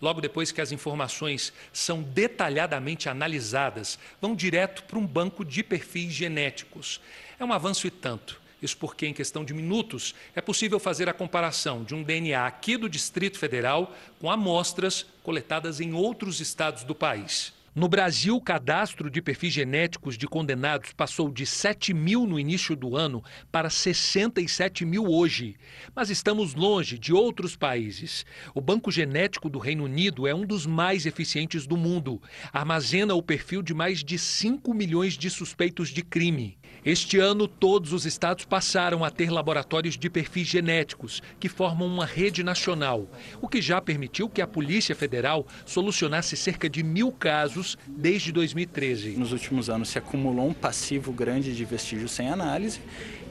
[0.01, 6.13] Logo depois que as informações são detalhadamente analisadas, vão direto para um banco de perfis
[6.13, 7.01] genéticos.
[7.39, 8.41] É um avanço e tanto.
[8.61, 12.77] Isso porque, em questão de minutos, é possível fazer a comparação de um DNA aqui
[12.77, 17.56] do Distrito Federal com amostras coletadas em outros estados do país.
[17.77, 22.75] No Brasil, o cadastro de perfis genéticos de condenados passou de 7 mil no início
[22.75, 25.57] do ano para 67 mil hoje.
[25.95, 28.25] Mas estamos longe de outros países.
[28.55, 32.23] O Banco Genético do Reino Unido é um dos mais eficientes do mundo.
[32.51, 36.57] Armazena o perfil de mais de 5 milhões de suspeitos de crime.
[36.87, 42.07] Este ano, todos os estados passaram a ter laboratórios de perfis genéticos, que formam uma
[42.07, 43.11] rede nacional,
[43.43, 49.17] o que já permitiu que a Polícia Federal solucionasse cerca de mil casos desde 2013.
[49.17, 52.81] Nos últimos anos se acumulou um passivo grande de vestígios sem análise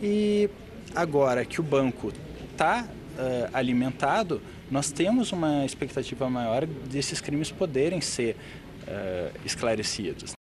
[0.03, 0.49] e
[0.93, 2.11] agora que o banco
[2.51, 8.35] está uh, alimentado, nós temos uma expectativa maior desses crimes poderem ser
[8.81, 10.34] uh, esclarecidos.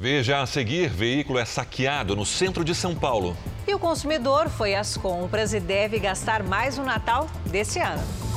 [0.00, 3.36] Veja a seguir: veículo é saqueado no centro de São Paulo.
[3.68, 8.29] E o consumidor foi às compras e deve gastar mais no Natal desse ano.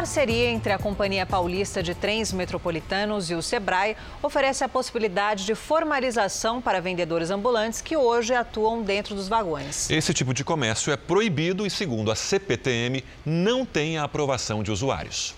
[0.00, 5.54] Parceria entre a Companhia Paulista de Trens Metropolitanos e o Sebrae oferece a possibilidade de
[5.54, 9.90] formalização para vendedores ambulantes que hoje atuam dentro dos vagões.
[9.90, 14.72] Esse tipo de comércio é proibido e, segundo a CPTM, não tem a aprovação de
[14.72, 15.34] usuários.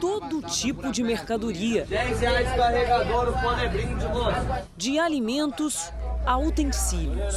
[0.00, 1.84] Todo tipo de mercadoria.
[1.84, 4.68] 10 reais carregador, o fone brinde, moço.
[4.76, 5.92] De alimentos
[6.24, 7.34] a utensílios.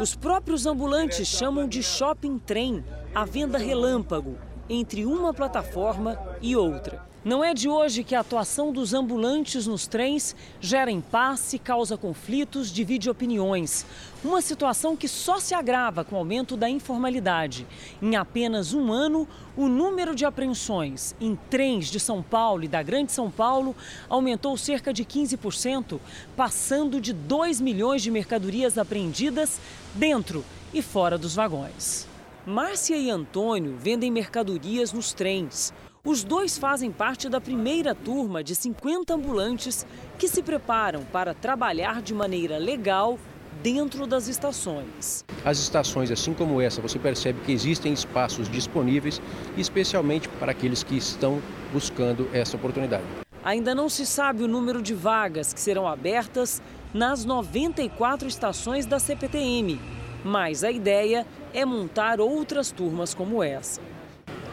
[0.00, 7.10] Os próprios ambulantes chamam de shopping trem a venda relâmpago entre uma plataforma e outra.
[7.22, 12.72] Não é de hoje que a atuação dos ambulantes nos trens gera impasse, causa conflitos,
[12.72, 13.84] divide opiniões.
[14.24, 17.66] Uma situação que só se agrava com o aumento da informalidade.
[18.00, 22.82] Em apenas um ano, o número de apreensões em trens de São Paulo e da
[22.82, 23.76] Grande São Paulo
[24.08, 26.00] aumentou cerca de 15%,
[26.34, 29.60] passando de 2 milhões de mercadorias apreendidas
[29.94, 32.09] dentro e fora dos vagões.
[32.50, 35.72] Márcia e Antônio vendem mercadorias nos trens.
[36.04, 39.86] Os dois fazem parte da primeira turma de 50 ambulantes
[40.18, 43.20] que se preparam para trabalhar de maneira legal
[43.62, 45.24] dentro das estações.
[45.44, 49.22] As estações, assim como essa, você percebe que existem espaços disponíveis,
[49.56, 51.40] especialmente para aqueles que estão
[51.72, 53.04] buscando essa oportunidade.
[53.44, 56.60] Ainda não se sabe o número de vagas que serão abertas
[56.92, 59.78] nas 94 estações da CPTM,
[60.24, 63.80] mas a ideia é montar outras turmas como essa.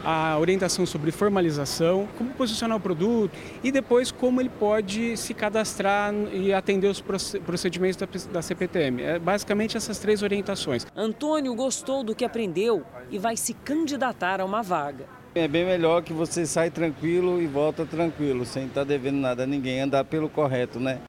[0.04, 6.14] A orientação sobre formalização, como posicionar o produto e depois como ele pode se cadastrar
[6.32, 9.02] e atender os procedimentos da CPTM.
[9.02, 10.86] É basicamente essas três orientações.
[10.96, 15.06] Antônio gostou do que aprendeu e vai se candidatar a uma vaga.
[15.36, 19.48] É bem melhor que você sai tranquilo e volta tranquilo, sem estar devendo nada a
[19.48, 21.02] ninguém, andar pelo correto, né?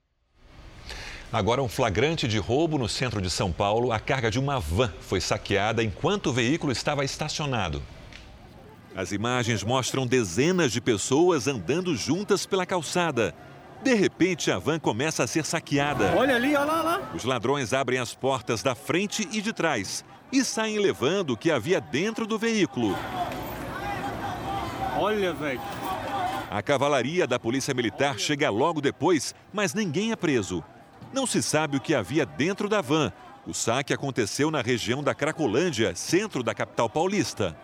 [1.31, 3.93] Agora, um flagrante de roubo no centro de São Paulo.
[3.93, 7.83] A carga de uma van foi saqueada enquanto o veículo estava estacionado.
[8.97, 13.35] As imagens mostram dezenas de pessoas andando juntas pela calçada.
[13.83, 16.15] De repente, a van começa a ser saqueada.
[16.17, 17.11] Olha ali, olha lá, lá.
[17.15, 21.51] Os ladrões abrem as portas da frente e de trás e saem levando o que
[21.51, 22.97] havia dentro do veículo.
[24.97, 25.61] Olha, velho.
[26.51, 30.65] A cavalaria da Polícia Militar chega logo depois, mas ninguém é preso.
[31.13, 33.13] Não se sabe o que havia dentro da van.
[33.47, 37.57] O saque aconteceu na região da Cracolândia, centro da capital paulista.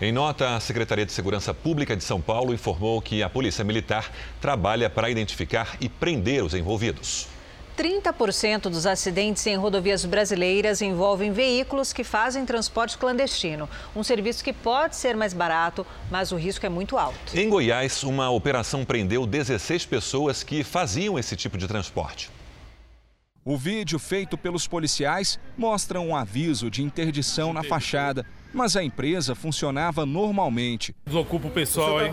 [0.00, 4.10] Em nota, a Secretaria de Segurança Pública de São Paulo informou que a Polícia Militar
[4.40, 7.28] trabalha para identificar e prender os envolvidos.
[7.76, 13.70] 30% dos acidentes em rodovias brasileiras envolvem veículos que fazem transporte clandestino.
[13.94, 17.36] Um serviço que pode ser mais barato, mas o risco é muito alto.
[17.36, 22.30] Em Goiás, uma operação prendeu 16 pessoas que faziam esse tipo de transporte.
[23.50, 29.34] O vídeo feito pelos policiais mostra um aviso de interdição na fachada, mas a empresa
[29.34, 30.94] funcionava normalmente.
[31.06, 32.12] Desocupa o pessoal, hein?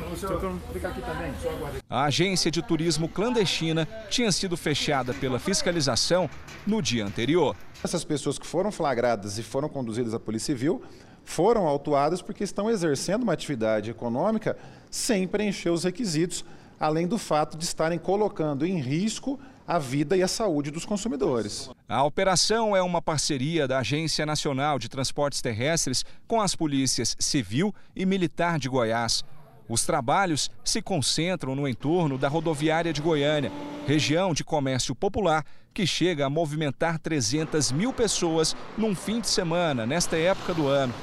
[1.89, 6.29] A agência de turismo clandestina tinha sido fechada pela fiscalização
[6.65, 7.53] no dia anterior.
[7.83, 10.81] Essas pessoas que foram flagradas e foram conduzidas à Polícia Civil
[11.25, 14.57] foram autuadas porque estão exercendo uma atividade econômica
[14.89, 16.45] sem preencher os requisitos,
[16.79, 21.69] além do fato de estarem colocando em risco a vida e a saúde dos consumidores.
[21.87, 27.73] A operação é uma parceria da Agência Nacional de Transportes Terrestres com as polícias Civil
[27.95, 29.23] e Militar de Goiás.
[29.67, 33.51] Os trabalhos se concentram no entorno da rodoviária de Goiânia,
[33.87, 39.85] região de comércio popular que chega a movimentar 300 mil pessoas num fim de semana,
[39.85, 40.93] nesta época do ano.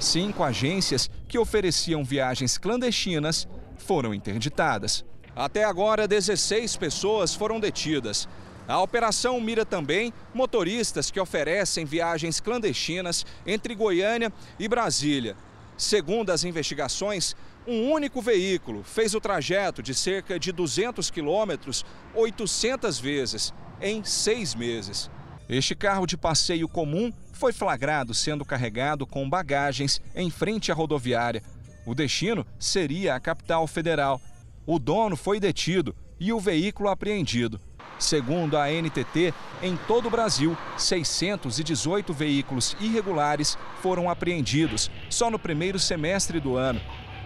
[0.00, 5.04] Cinco agências que ofereciam viagens clandestinas foram interditadas.
[5.36, 8.26] Até agora, 16 pessoas foram detidas.
[8.66, 15.36] A operação mira também motoristas que oferecem viagens clandestinas entre Goiânia e Brasília.
[15.76, 21.84] Segundo as investigações, um único veículo fez o trajeto de cerca de 200 quilômetros
[22.14, 25.10] 800 vezes em seis meses.
[25.48, 31.42] Este carro de passeio comum foi flagrado sendo carregado com bagagens em frente à rodoviária.
[31.84, 34.20] O destino seria a capital federal.
[34.66, 37.60] O dono foi detido e o veículo apreendido.
[38.00, 45.78] Segundo a NTT, em todo o Brasil, 618 veículos irregulares foram apreendidos só no primeiro
[45.78, 46.80] semestre do ano.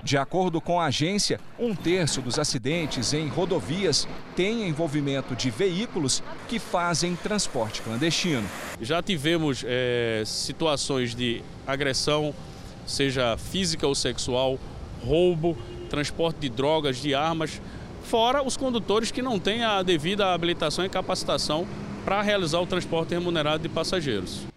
[0.04, 6.22] De acordo com a agência, um terço dos acidentes em rodovias tem envolvimento de veículos
[6.46, 8.46] que fazem transporte clandestino.
[8.80, 12.34] Já tivemos é, situações de agressão,
[12.86, 14.58] seja física ou sexual,
[15.04, 15.56] roubo,
[15.90, 17.60] transporte de drogas, de armas,
[18.04, 21.66] fora os condutores que não têm a devida habilitação e capacitação
[22.04, 24.49] para realizar o transporte remunerado de passageiros.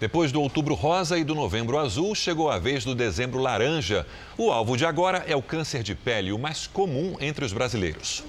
[0.00, 4.06] Depois do outubro rosa e do novembro azul, chegou a vez do dezembro laranja.
[4.38, 8.24] O alvo de agora é o câncer de pele, o mais comum entre os brasileiros.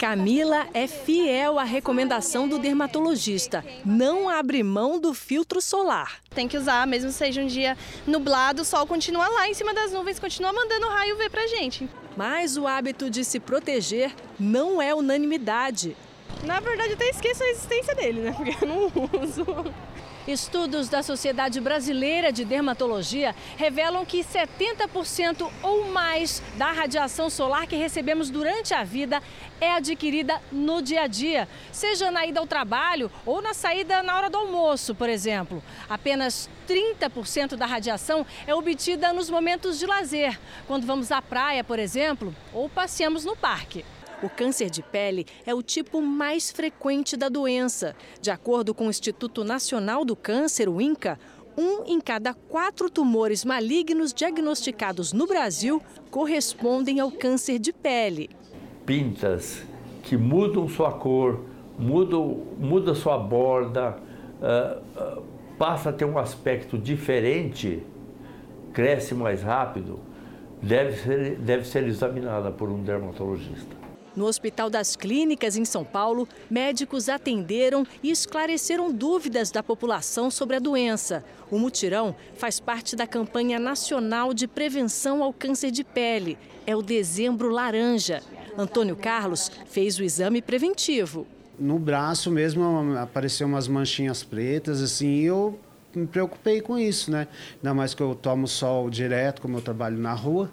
[0.00, 3.64] Camila é fiel à recomendação do dermatologista.
[3.84, 6.16] Não abre mão do filtro solar.
[6.34, 9.72] Tem que usar, mesmo que seja um dia nublado, o sol continua lá em cima
[9.72, 11.88] das nuvens, continua mandando raio ver pra gente.
[12.16, 15.96] Mas o hábito de se proteger não é unanimidade.
[16.42, 18.32] Na verdade, eu até esqueço a existência dele, né?
[18.32, 18.86] Porque eu não
[19.22, 19.46] uso.
[20.26, 27.74] Estudos da Sociedade Brasileira de Dermatologia revelam que 70% ou mais da radiação solar que
[27.74, 29.20] recebemos durante a vida
[29.60, 34.16] é adquirida no dia a dia, seja na ida ao trabalho ou na saída na
[34.16, 35.60] hora do almoço, por exemplo.
[35.88, 41.80] Apenas 30% da radiação é obtida nos momentos de lazer, quando vamos à praia, por
[41.80, 43.84] exemplo, ou passeamos no parque.
[44.22, 47.96] O câncer de pele é o tipo mais frequente da doença.
[48.20, 51.18] De acordo com o Instituto Nacional do Câncer, o INCA,
[51.58, 58.30] um em cada quatro tumores malignos diagnosticados no Brasil correspondem ao câncer de pele.
[58.86, 59.64] Pintas
[60.04, 61.44] que mudam sua cor,
[61.76, 63.98] mudam, muda sua borda,
[64.40, 65.22] uh, uh,
[65.58, 67.82] passa a ter um aspecto diferente,
[68.72, 69.98] cresce mais rápido,
[70.62, 73.81] deve ser, deve ser examinada por um dermatologista.
[74.14, 80.56] No Hospital das Clínicas, em São Paulo, médicos atenderam e esclareceram dúvidas da população sobre
[80.56, 81.24] a doença.
[81.50, 86.38] O mutirão faz parte da campanha nacional de prevenção ao câncer de pele.
[86.66, 88.22] É o Dezembro Laranja.
[88.56, 91.26] Antônio Carlos fez o exame preventivo.
[91.58, 95.58] No braço mesmo apareceu umas manchinhas pretas, assim, eu
[95.94, 97.28] me preocupei com isso, né?
[97.56, 100.50] Ainda mais que eu tomo sol direto, como eu trabalho na rua.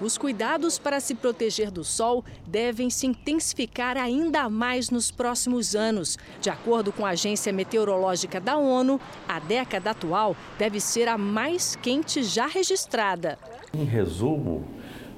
[0.00, 6.18] Os cuidados para se proteger do sol devem se intensificar ainda mais nos próximos anos.
[6.40, 8.98] De acordo com a Agência Meteorológica da ONU,
[9.28, 13.38] a década atual deve ser a mais quente já registrada.
[13.74, 14.64] Em resumo,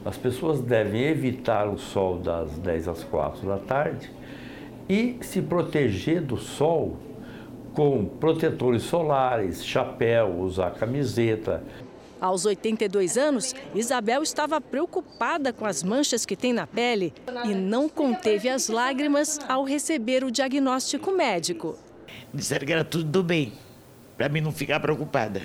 [0.04, 4.10] as pessoas devem evitar o sol das 10 às 4 da tarde
[4.88, 6.96] e se proteger do sol
[7.72, 11.62] com protetores solares, chapéu, usar camiseta.
[12.22, 17.12] Aos 82 anos, Isabel estava preocupada com as manchas que tem na pele
[17.44, 21.76] e não conteve as lágrimas ao receber o diagnóstico médico.
[22.32, 23.52] Disseram que era tudo do bem,
[24.16, 25.42] para mim não ficar preocupada.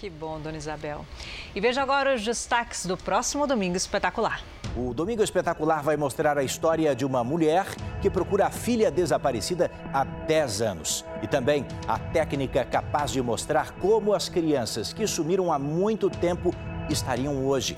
[0.00, 1.06] Que bom, dona Isabel.
[1.54, 4.42] E veja agora os destaques do próximo Domingo Espetacular.
[4.74, 7.66] O Domingo Espetacular vai mostrar a história de uma mulher
[8.00, 11.04] que procura a filha desaparecida há 10 anos.
[11.22, 16.54] E também a técnica capaz de mostrar como as crianças que sumiram há muito tempo
[16.88, 17.76] estariam hoje.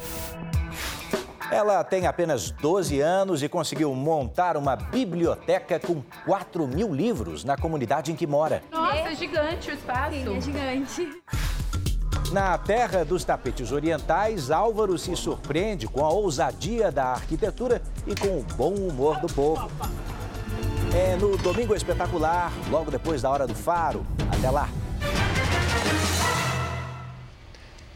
[1.50, 7.56] Ela tem apenas 12 anos e conseguiu montar uma biblioteca com 4 mil livros na
[7.56, 8.62] comunidade em que mora.
[8.70, 10.14] Nossa, é gigante o espaço.
[10.14, 11.22] Sim, é gigante.
[12.34, 18.40] Na terra dos tapetes orientais, Álvaro se surpreende com a ousadia da arquitetura e com
[18.40, 19.70] o bom humor do povo.
[20.92, 24.04] É no Domingo Espetacular, logo depois da Hora do Faro.
[24.36, 24.68] Até lá!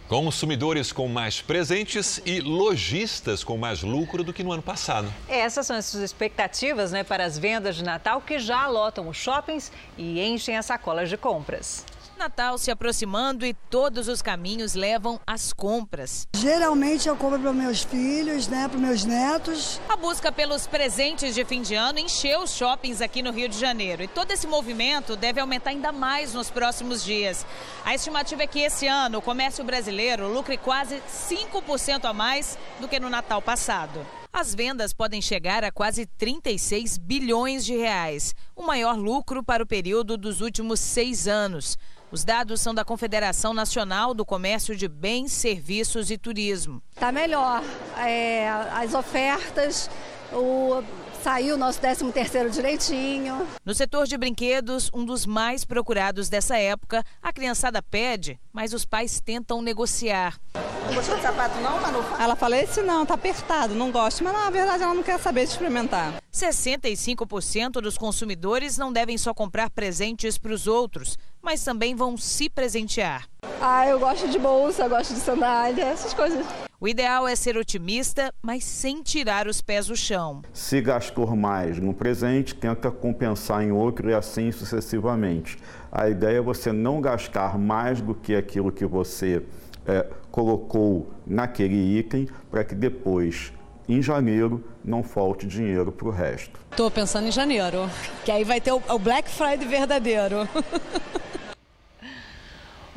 [0.07, 5.13] Consumidores com mais presentes e lojistas com mais lucro do que no ano passado.
[5.29, 9.73] Essas são as expectativas né, para as vendas de Natal que já lotam os shoppings
[9.97, 11.85] e enchem as sacolas de compras.
[12.19, 16.27] Natal se aproximando e todos os caminhos levam às compras.
[16.37, 19.81] Geralmente eu compro para meus filhos, né, para meus netos.
[19.89, 23.59] A busca pelos presentes de fim de ano encheu os shoppings aqui no Rio de
[23.59, 27.47] Janeiro e todo esse movimento deve aumentar ainda mais nos próximos dias.
[27.85, 32.89] A estimativa é que esse ano o comércio brasileiro lucre quase 5% a mais do
[32.89, 34.05] que no Natal passado.
[34.33, 39.67] As vendas podem chegar a quase 36 bilhões de reais, o maior lucro para o
[39.67, 41.79] período dos últimos seis anos.
[42.11, 46.83] Os dados são da Confederação Nacional do Comércio de Bens, Serviços e Turismo.
[46.95, 47.63] Está melhor.
[47.99, 49.91] É, as ofertas,
[50.33, 50.83] o
[51.23, 53.47] Saiu o nosso 13 terceiro direitinho.
[53.65, 58.85] No setor de brinquedos, um dos mais procurados dessa época, a criançada pede, mas os
[58.85, 60.39] pais tentam negociar.
[60.87, 61.99] Não gostou de sapato não, Manu?
[62.19, 64.23] Ela falou, esse não, tá apertado, não gosto.
[64.23, 66.15] Mas na verdade ela não quer saber de experimentar.
[66.33, 72.49] 65% dos consumidores não devem só comprar presentes para os outros, mas também vão se
[72.49, 73.29] presentear.
[73.61, 76.47] Ah, eu gosto de bolsa, gosto de sandália, essas coisas.
[76.81, 80.43] O ideal é ser otimista, mas sem tirar os pés do chão.
[80.53, 85.59] Se gastou mais no presente, tenta compensar em outro e assim sucessivamente.
[85.91, 89.43] A ideia é você não gastar mais do que aquilo que você
[89.85, 93.53] é, colocou naquele item, para que depois,
[93.89, 96.61] em janeiro, não falte dinheiro para o resto.
[96.71, 97.91] Estou pensando em janeiro,
[98.25, 100.49] que aí vai ter o Black Friday verdadeiro.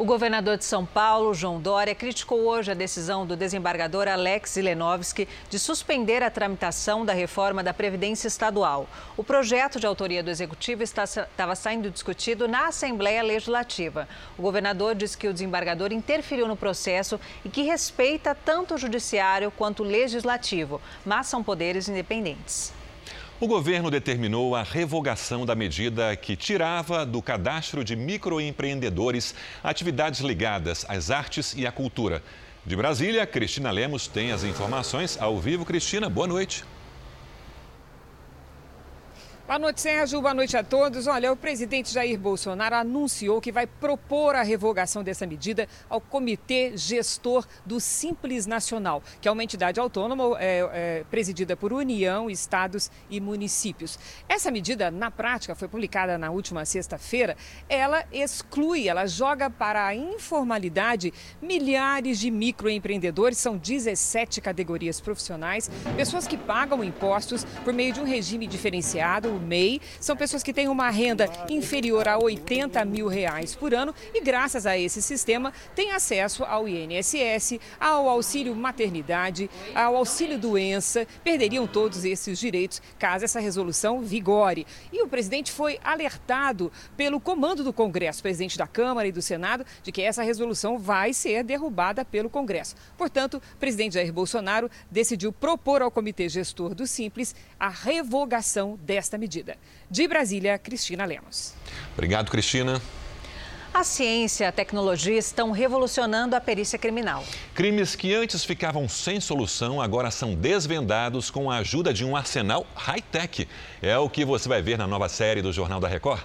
[0.01, 5.27] O governador de São Paulo, João Dória, criticou hoje a decisão do desembargador Alex Zilenovski
[5.47, 8.89] de suspender a tramitação da reforma da Previdência Estadual.
[9.15, 14.09] O projeto de autoria do Executivo estava sendo discutido na Assembleia Legislativa.
[14.39, 19.51] O governador disse que o desembargador interferiu no processo e que respeita tanto o Judiciário
[19.51, 22.73] quanto o Legislativo, mas são poderes independentes.
[23.41, 29.33] O governo determinou a revogação da medida que tirava do cadastro de microempreendedores
[29.63, 32.21] atividades ligadas às artes e à cultura.
[32.63, 35.65] De Brasília, Cristina Lemos tem as informações ao vivo.
[35.65, 36.63] Cristina, boa noite.
[39.51, 40.21] Boa noite, Sérgio.
[40.21, 41.07] Boa noite a todos.
[41.07, 46.77] Olha, o presidente Jair Bolsonaro anunciou que vai propor a revogação dessa medida ao Comitê
[46.77, 52.89] Gestor do Simples Nacional, que é uma entidade autônoma é, é, presidida por União, estados
[53.09, 53.99] e municípios.
[54.29, 57.35] Essa medida, na prática, foi publicada na última sexta-feira.
[57.67, 66.25] Ela exclui, ela joga para a informalidade milhares de microempreendedores, são 17 categorias profissionais, pessoas
[66.25, 70.89] que pagam impostos por meio de um regime diferenciado MEI são pessoas que têm uma
[70.89, 76.43] renda inferior a 80 mil reais por ano e, graças a esse sistema, têm acesso
[76.43, 84.01] ao INSS, ao auxílio maternidade, ao auxílio doença, perderiam todos esses direitos caso essa resolução
[84.01, 84.65] vigore.
[84.91, 89.65] E o presidente foi alertado pelo comando do Congresso, presidente da Câmara e do Senado,
[89.83, 92.75] de que essa resolução vai ser derrubada pelo Congresso.
[92.97, 99.17] Portanto, o presidente Jair Bolsonaro decidiu propor ao Comitê Gestor do Simples a revogação desta
[99.21, 99.55] medida.
[99.89, 101.53] De Brasília, Cristina Lemos.
[101.93, 102.81] Obrigado, Cristina.
[103.73, 107.23] A ciência e a tecnologia estão revolucionando a perícia criminal.
[107.55, 112.67] Crimes que antes ficavam sem solução agora são desvendados com a ajuda de um arsenal
[112.75, 113.47] high-tech.
[113.81, 116.21] É o que você vai ver na nova série do Jornal da Record.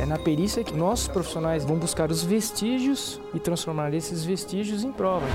[0.00, 4.90] É na perícia que nossos profissionais vão buscar os vestígios e transformar esses vestígios em
[4.90, 5.30] provas.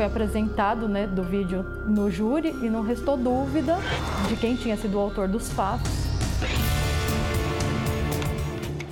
[0.00, 3.76] Foi apresentado né, do vídeo no júri e não restou dúvida
[4.30, 5.90] de quem tinha sido o autor dos fatos.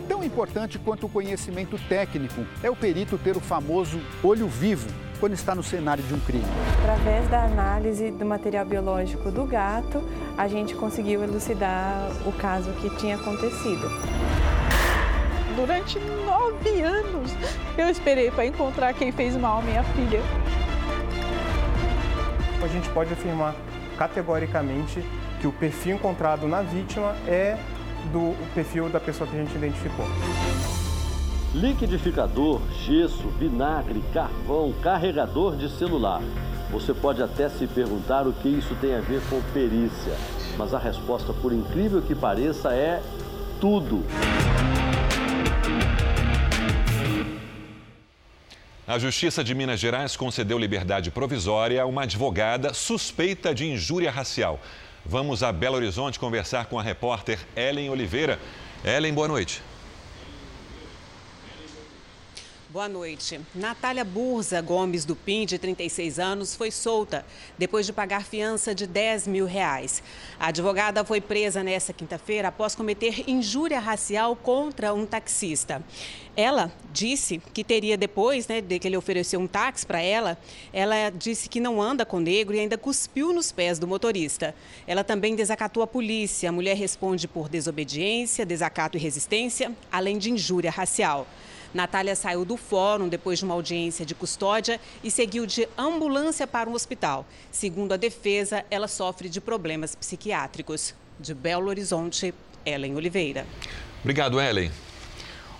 [0.06, 4.86] Tão importante quanto o conhecimento técnico é o perito ter o famoso olho vivo
[5.18, 6.44] quando está no cenário de um crime.
[6.82, 10.04] Através da análise do material biológico do gato,
[10.36, 13.88] a gente conseguiu elucidar o caso que tinha acontecido.
[15.56, 17.32] Durante nove anos,
[17.78, 20.20] eu esperei para encontrar quem fez mal à minha filha
[22.62, 23.54] a gente pode afirmar
[23.96, 25.02] categoricamente
[25.40, 27.58] que o perfil encontrado na vítima é
[28.12, 30.06] do perfil da pessoa que a gente identificou.
[31.54, 36.20] Liquidificador, gesso, vinagre, carvão, carregador de celular.
[36.70, 40.12] Você pode até se perguntar o que isso tem a ver com perícia,
[40.58, 43.02] mas a resposta, por incrível que pareça, é
[43.60, 44.04] tudo.
[48.88, 54.58] A Justiça de Minas Gerais concedeu liberdade provisória a uma advogada suspeita de injúria racial.
[55.04, 58.38] Vamos a Belo Horizonte conversar com a repórter Ellen Oliveira.
[58.82, 59.60] Ellen, boa noite.
[62.70, 63.40] Boa noite.
[63.54, 67.24] Natália Burza Gomes do PIN, de 36 anos, foi solta
[67.56, 70.02] depois de pagar fiança de 10 mil reais.
[70.38, 75.82] A advogada foi presa nesta quinta-feira após cometer injúria racial contra um taxista.
[76.36, 80.36] Ela disse que teria, depois né, de que ele ofereceu um táxi para ela,
[80.70, 84.54] ela disse que não anda com negro e ainda cuspiu nos pés do motorista.
[84.86, 86.50] Ela também desacatou a polícia.
[86.50, 91.26] A mulher responde por desobediência, desacato e resistência, além de injúria racial.
[91.72, 96.68] Natália saiu do fórum depois de uma audiência de custódia e seguiu de ambulância para
[96.68, 97.26] um hospital.
[97.50, 100.94] Segundo a defesa, ela sofre de problemas psiquiátricos.
[101.20, 102.32] De Belo Horizonte,
[102.64, 103.46] Ellen Oliveira.
[104.00, 104.70] Obrigado, Ellen.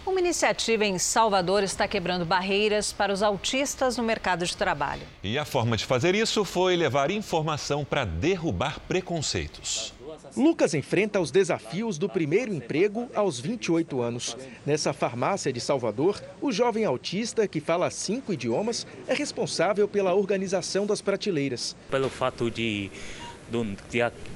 [0.07, 5.03] Uma iniciativa em Salvador está quebrando barreiras para os autistas no mercado de trabalho.
[5.23, 9.93] E a forma de fazer isso foi levar informação para derrubar preconceitos.
[10.37, 14.37] Lucas enfrenta os desafios do primeiro emprego aos 28 anos.
[14.65, 20.87] Nessa farmácia de Salvador, o jovem autista, que fala cinco idiomas, é responsável pela organização
[20.87, 21.77] das prateleiras.
[21.91, 22.91] Pelo fato de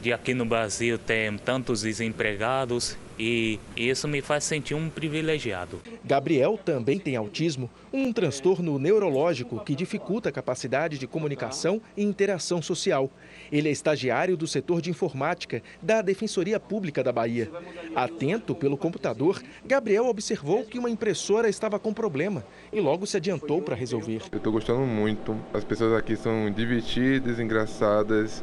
[0.00, 5.80] de, aqui no Brasil tem tantos desempregados e isso me faz sentir um privilegiado.
[6.02, 12.62] Gabriel também tem autismo, um transtorno neurológico que dificulta a capacidade de comunicação e interação
[12.62, 13.10] social.
[13.52, 17.50] Ele é estagiário do setor de informática da Defensoria Pública da Bahia.
[17.94, 22.42] Atento pelo computador, Gabriel observou que uma impressora estava com problema
[22.72, 24.22] e logo se adiantou para resolver.
[24.32, 25.36] Eu estou gostando muito.
[25.52, 28.42] As pessoas aqui são divertidas, engraçadas.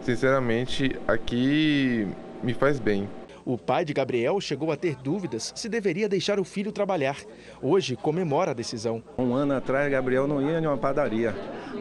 [0.00, 2.08] Sinceramente, aqui
[2.42, 3.06] me faz bem.
[3.44, 7.16] O pai de Gabriel chegou a ter dúvidas se deveria deixar o filho trabalhar.
[7.62, 9.02] Hoje comemora a decisão.
[9.16, 11.34] Um ano atrás, Gabriel não ia em uma padaria.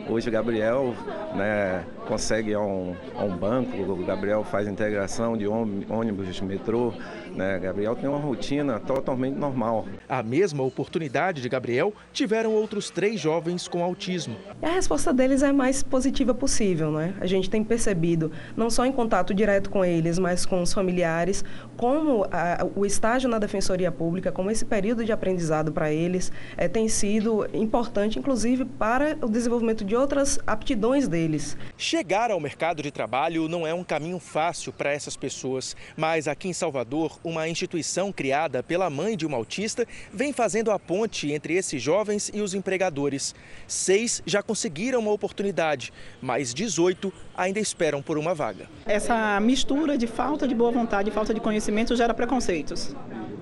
[0.07, 0.93] Hoje, Gabriel
[1.35, 6.93] né, consegue a um, a um banco, Gabriel faz integração de ônibus, metrô.
[7.35, 7.59] Né?
[7.59, 9.85] Gabriel tem uma rotina totalmente normal.
[10.07, 14.35] A mesma oportunidade de Gabriel tiveram outros três jovens com autismo.
[14.61, 16.91] A resposta deles é a mais positiva possível.
[16.91, 17.13] Né?
[17.19, 21.43] A gente tem percebido, não só em contato direto com eles, mas com os familiares,
[21.77, 26.67] como a, o estágio na Defensoria Pública, como esse período de aprendizado para eles é,
[26.67, 31.57] tem sido importante, inclusive para o desenvolvimento de outras aptidões deles.
[31.77, 36.47] Chegar ao mercado de trabalho não é um caminho fácil para essas pessoas, mas aqui
[36.47, 41.53] em Salvador, uma instituição criada pela mãe de uma autista vem fazendo a ponte entre
[41.53, 43.35] esses jovens e os empregadores.
[43.67, 48.69] Seis já conseguiram uma oportunidade, mas 18 ainda esperam por uma vaga.
[48.85, 52.95] Essa mistura de falta de boa vontade e falta de conhecimento gera preconceitos.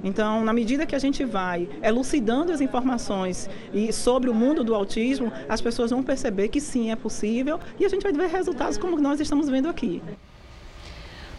[0.04, 4.76] Então, na medida que a gente vai elucidando as informações e sobre o mundo do
[4.76, 8.78] autismo, as pessoas vão perceber que sim, é possível e a gente vai ver resultados
[8.78, 10.02] como nós estamos vendo aqui.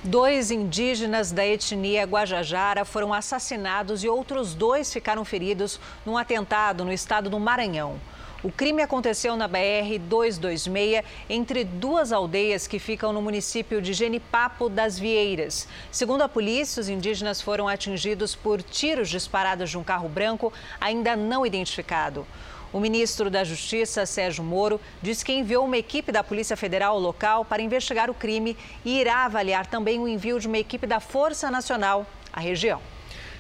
[0.09, 6.91] Dois indígenas da etnia Guajajara foram assassinados e outros dois ficaram feridos num atentado no
[6.91, 8.01] estado do Maranhão.
[8.43, 14.71] O crime aconteceu na BR 226, entre duas aldeias que ficam no município de Genipapo
[14.71, 15.69] das Vieiras.
[15.93, 20.51] Segundo a polícia, os indígenas foram atingidos por tiros disparados de um carro branco
[20.81, 22.27] ainda não identificado.
[22.73, 27.01] O ministro da Justiça, Sérgio Moro, disse que enviou uma equipe da Polícia Federal ao
[27.01, 31.01] local para investigar o crime e irá avaliar também o envio de uma equipe da
[31.01, 32.81] Força Nacional à região.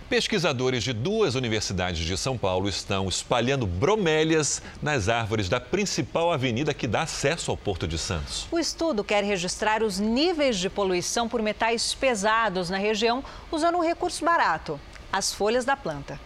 [0.08, 6.72] Pesquisadores de duas universidades de São Paulo estão espalhando bromélias nas árvores da principal avenida
[6.72, 8.48] que dá acesso ao Porto de Santos.
[8.50, 13.22] O estudo quer registrar os níveis de poluição por metais pesados na região
[13.52, 14.80] usando um recurso barato:
[15.12, 16.18] as folhas da planta.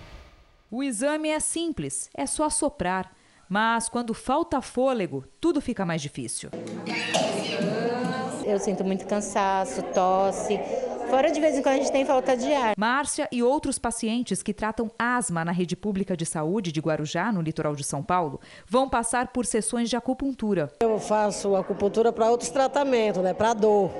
[0.74, 3.14] O exame é simples, é só soprar.
[3.46, 6.48] Mas quando falta fôlego, tudo fica mais difícil.
[8.46, 10.58] Eu sinto muito cansaço, tosse
[11.12, 12.72] Fora de vez em quando a gente tem falta de ar.
[12.74, 17.42] Márcia e outros pacientes que tratam asma na rede pública de saúde de Guarujá, no
[17.42, 20.72] litoral de São Paulo, vão passar por sessões de acupuntura.
[20.80, 23.90] Eu faço acupuntura para outros tratamentos, né, para dor.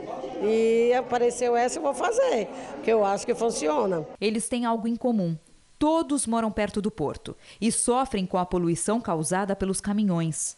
[0.42, 4.06] E apareceu essa, eu vou fazer, porque eu acho que funciona.
[4.18, 5.36] Eles têm algo em comum.
[5.82, 10.56] Todos moram perto do porto e sofrem com a poluição causada pelos caminhões.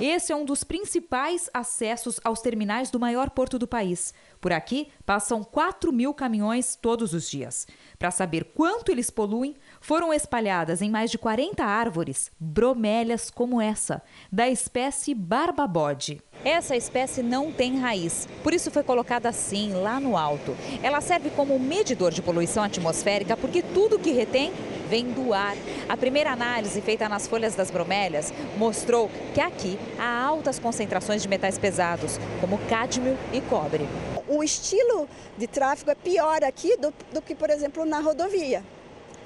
[0.00, 4.12] Esse é um dos principais acessos aos terminais do maior porto do país.
[4.40, 7.66] Por aqui passam 4 mil caminhões todos os dias.
[7.96, 14.02] Para saber quanto eles poluem, foram espalhadas em mais de 40 árvores bromélias como essa,
[14.30, 16.20] da espécie barbabode.
[16.44, 20.54] Essa espécie não tem raiz, por isso foi colocada assim, lá no alto.
[20.82, 24.52] Ela serve como medidor de poluição atmosférica porque tudo que retém
[24.88, 25.56] vem do ar.
[25.88, 31.28] A primeira análise feita nas folhas das bromélias mostrou que aqui há altas concentrações de
[31.28, 33.86] metais pesados, como cádmio e cobre.
[34.28, 35.08] O estilo
[35.38, 38.62] de tráfego é pior aqui do, do que, por exemplo, na rodovia.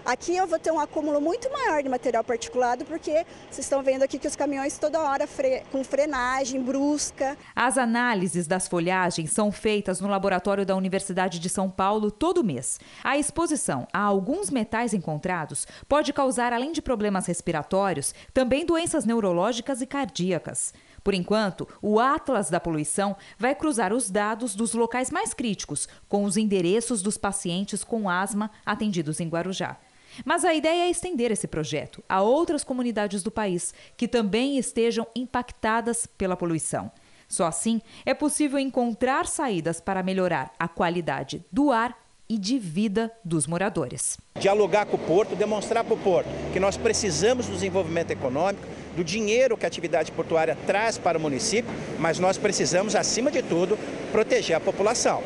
[0.05, 4.03] Aqui eu vou ter um acúmulo muito maior de material particulado, porque vocês estão vendo
[4.03, 7.37] aqui que os caminhões toda hora fre com frenagem brusca.
[7.55, 12.81] As análises das folhagens são feitas no laboratório da Universidade de São Paulo todo mês.
[13.05, 19.83] A exposição a alguns metais encontrados pode causar, além de problemas respiratórios, também doenças neurológicas
[19.83, 20.73] e cardíacas.
[21.03, 26.25] Por enquanto, o Atlas da Poluição vai cruzar os dados dos locais mais críticos com
[26.25, 29.79] os endereços dos pacientes com asma atendidos em Guarujá.
[30.25, 35.07] Mas a ideia é estender esse projeto a outras comunidades do país que também estejam
[35.15, 36.91] impactadas pela poluição.
[37.29, 41.97] Só assim é possível encontrar saídas para melhorar a qualidade do ar
[42.31, 44.17] e de vida dos moradores.
[44.39, 48.65] Dialogar com o porto, demonstrar para o porto que nós precisamos do desenvolvimento econômico,
[48.97, 51.69] do dinheiro que a atividade portuária traz para o município,
[51.99, 53.77] mas nós precisamos, acima de tudo,
[54.13, 55.25] proteger a população.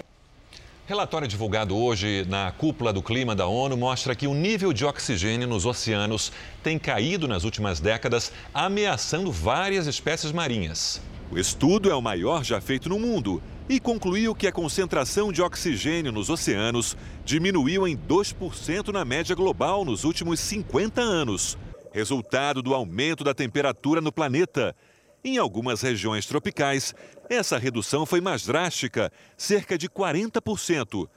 [0.87, 5.47] Relatório divulgado hoje na cúpula do clima da ONU mostra que o nível de oxigênio
[5.47, 6.33] nos oceanos
[6.63, 11.03] tem caído nas últimas décadas, ameaçando várias espécies marinhas.
[11.31, 15.41] O estudo é o maior já feito no mundo e concluiu que a concentração de
[15.41, 21.57] oxigênio nos oceanos diminuiu em 2% na média global nos últimos 50 anos,
[21.93, 24.77] resultado do aumento da temperatura no planeta.
[25.25, 26.95] Em algumas regiões tropicais,
[27.31, 31.09] essa redução foi mais drástica, cerca de 40%.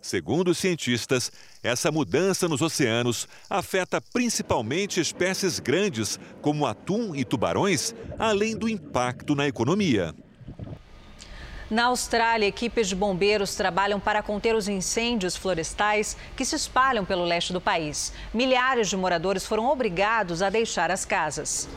[0.00, 1.32] Segundo os cientistas,
[1.64, 9.34] essa mudança nos oceanos afeta principalmente espécies grandes, como atum e tubarões, além do impacto
[9.34, 10.14] na economia.
[11.68, 17.24] Na Austrália, equipes de bombeiros trabalham para conter os incêndios florestais que se espalham pelo
[17.24, 18.12] leste do país.
[18.32, 21.68] Milhares de moradores foram obrigados a deixar as casas.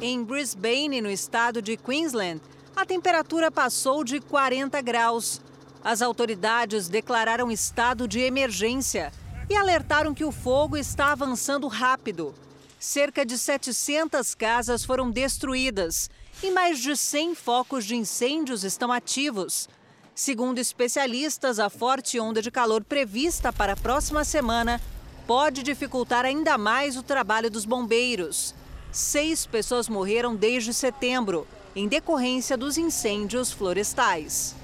[0.00, 2.40] Em Brisbane, no estado de Queensland,
[2.74, 5.40] a temperatura passou de 40 graus.
[5.82, 9.12] As autoridades declararam estado de emergência
[9.48, 12.34] e alertaram que o fogo está avançando rápido.
[12.80, 16.10] Cerca de 700 casas foram destruídas
[16.42, 19.68] e mais de 100 focos de incêndios estão ativos.
[20.14, 24.80] Segundo especialistas, a forte onda de calor prevista para a próxima semana
[25.26, 28.54] pode dificultar ainda mais o trabalho dos bombeiros.
[28.92, 34.54] Seis pessoas morreram desde setembro, em decorrência dos incêndios florestais.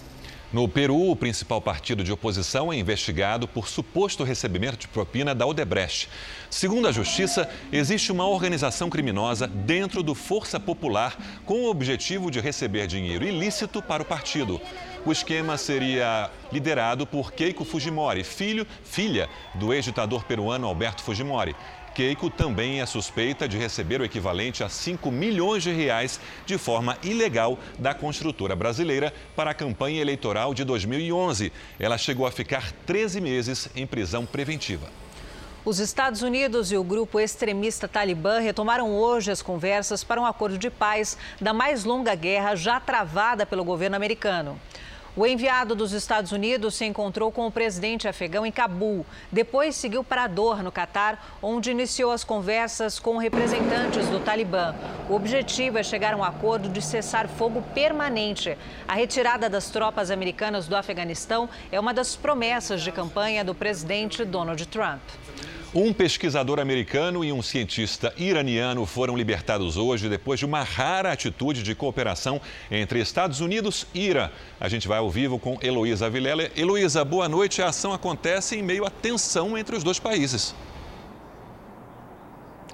[0.52, 5.46] No Peru, o principal partido de oposição é investigado por suposto recebimento de propina da
[5.46, 6.10] Odebrecht.
[6.50, 12.38] Segundo a Justiça, existe uma organização criminosa dentro do Força Popular com o objetivo de
[12.38, 14.60] receber dinheiro ilícito para o partido.
[15.06, 21.56] O esquema seria liderado por Keiko Fujimori, filho, filha do ex-ditador peruano Alberto Fujimori.
[21.94, 26.96] Keiko também é suspeita de receber o equivalente a 5 milhões de reais de forma
[27.02, 31.52] ilegal da construtora brasileira para a campanha eleitoral de 2011.
[31.78, 34.88] Ela chegou a ficar 13 meses em prisão preventiva.
[35.64, 40.58] Os Estados Unidos e o grupo extremista Talibã retomaram hoje as conversas para um acordo
[40.58, 44.58] de paz da mais longa guerra já travada pelo governo americano.
[45.14, 49.04] O enviado dos Estados Unidos se encontrou com o presidente afegão em Cabul.
[49.30, 54.74] Depois seguiu para Doha, no Catar, onde iniciou as conversas com representantes do Talibã.
[55.10, 58.56] O objetivo é chegar a um acordo de cessar fogo permanente.
[58.88, 64.24] A retirada das tropas americanas do Afeganistão é uma das promessas de campanha do presidente
[64.24, 65.02] Donald Trump.
[65.74, 71.62] Um pesquisador americano e um cientista iraniano foram libertados hoje depois de uma rara atitude
[71.62, 74.28] de cooperação entre Estados Unidos e Irã.
[74.60, 76.50] A gente vai ao vivo com Heloísa Vilela.
[76.54, 77.62] Heloísa, boa noite.
[77.62, 80.54] A ação acontece em meio à tensão entre os dois países.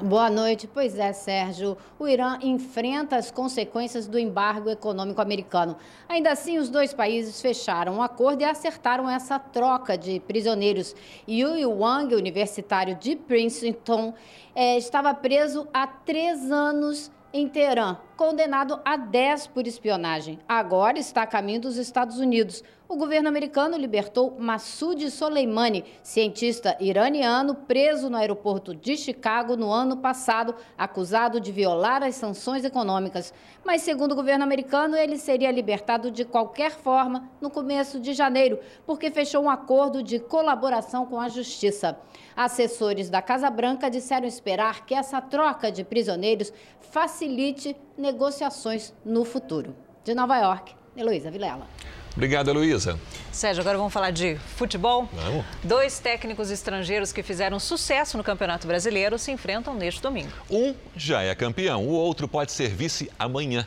[0.02, 0.68] Boa noite.
[0.72, 1.76] Pois é, Sérgio.
[1.98, 5.76] O Irã enfrenta as consequências do embargo econômico americano.
[6.08, 10.94] Ainda assim, os dois países fecharam um acordo e acertaram essa troca de prisioneiros.
[11.28, 14.14] Yu Wang, universitário de Princeton,
[14.54, 20.38] é, estava preso há três anos em Teherã, condenado a 10 por espionagem.
[20.48, 27.54] Agora está a caminho dos Estados Unidos o governo americano libertou Massoud Soleimani, cientista iraniano
[27.54, 33.34] preso no aeroporto de Chicago no ano passado, acusado de violar as sanções econômicas.
[33.62, 38.58] Mas, segundo o governo americano, ele seria libertado de qualquer forma no começo de janeiro,
[38.86, 41.94] porque fechou um acordo de colaboração com a justiça.
[42.38, 46.52] Assessores da Casa Branca disseram esperar que essa troca de prisioneiros
[46.92, 49.74] facilite negociações no futuro.
[50.04, 51.66] De Nova York, Heloísa Vilela.
[52.14, 52.96] Obrigado, Luísa.
[53.32, 55.08] Sérgio, agora vamos falar de futebol.
[55.12, 55.44] Vamos.
[55.64, 60.30] Dois técnicos estrangeiros que fizeram sucesso no Campeonato Brasileiro se enfrentam neste domingo.
[60.48, 63.66] Um já é campeão, o outro pode ser vice amanhã.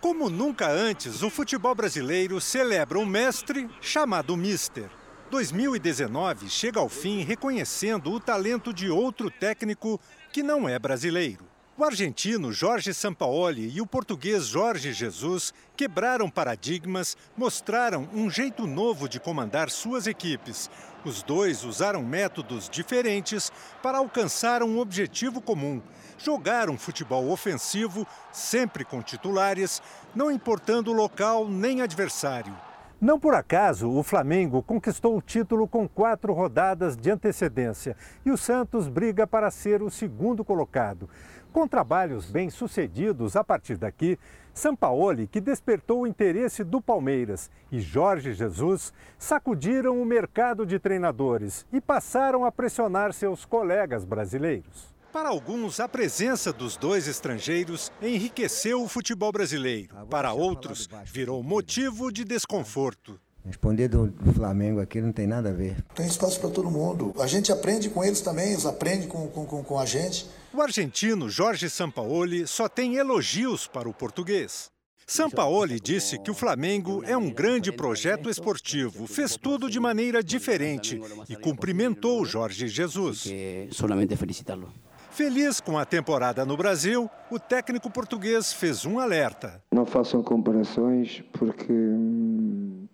[0.00, 4.88] Como nunca antes, o futebol brasileiro celebra um mestre chamado Mister.
[5.30, 10.00] 2019 chega ao fim reconhecendo o talento de outro técnico
[10.32, 11.44] que não é brasileiro.
[11.76, 19.06] O argentino Jorge Sampaoli e o português Jorge Jesus quebraram paradigmas, mostraram um jeito novo
[19.06, 20.70] de comandar suas equipes.
[21.04, 23.52] Os dois usaram métodos diferentes
[23.82, 25.82] para alcançar um objetivo comum:
[26.16, 29.82] jogar um futebol ofensivo, sempre com titulares,
[30.14, 32.56] não importando local nem adversário.
[32.98, 37.94] Não por acaso, o Flamengo conquistou o título com quatro rodadas de antecedência
[38.24, 41.06] e o Santos briga para ser o segundo colocado.
[41.52, 44.18] Com trabalhos bem-sucedidos a partir daqui,
[44.54, 51.66] Sampaoli, que despertou o interesse do Palmeiras, e Jorge Jesus sacudiram o mercado de treinadores
[51.70, 54.95] e passaram a pressionar seus colegas brasileiros.
[55.16, 59.88] Para alguns, a presença dos dois estrangeiros enriqueceu o futebol brasileiro.
[60.10, 63.18] Para outros, virou motivo de desconforto.
[63.42, 65.82] Responder do, Flamengo aqui não tem nada a ver.
[65.94, 67.14] Tem espaço para todo mundo.
[67.18, 70.28] A gente aprende com eles também, eles aprendem com, com, com a gente.
[70.52, 74.70] O argentino Jorge Sampaoli só tem elogios para o português.
[75.06, 81.00] Sampaoli disse que o Flamengo é um grande projeto esportivo, fez tudo de maneira diferente
[81.26, 83.24] e cumprimentou Jorge Jesus.
[83.70, 84.70] Solamente felicitá-lo.
[85.16, 89.62] Feliz com a temporada no Brasil, o técnico português fez um alerta.
[89.72, 92.86] Não façam comparações, porque hum,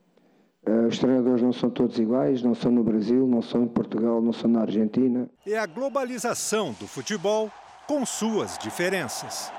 [0.64, 4.22] eh, os treinadores não são todos iguais, não são no Brasil, não são em Portugal,
[4.22, 5.28] não são na Argentina.
[5.44, 7.50] É a globalização do futebol
[7.88, 9.50] com suas diferenças.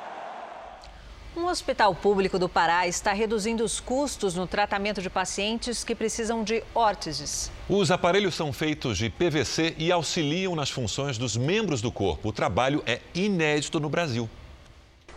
[1.35, 6.43] Um hospital público do Pará está reduzindo os custos no tratamento de pacientes que precisam
[6.43, 7.51] de órteses.
[7.67, 12.29] Os aparelhos são feitos de PVC e auxiliam nas funções dos membros do corpo.
[12.29, 14.29] O trabalho é inédito no Brasil.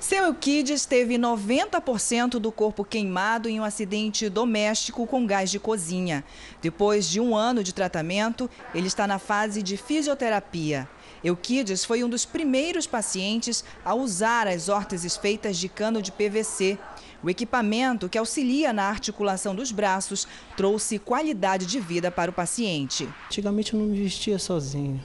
[0.01, 6.25] Seu Euquides teve 90% do corpo queimado em um acidente doméstico com gás de cozinha.
[6.63, 10.89] Depois de um ano de tratamento, ele está na fase de fisioterapia.
[11.27, 16.79] Euquides foi um dos primeiros pacientes a usar as órteses feitas de cano de PVC.
[17.21, 23.09] O equipamento, que auxilia na articulação dos braços, trouxe qualidade de vida para o paciente.
[23.27, 25.03] Antigamente eu não me vestia sozinho.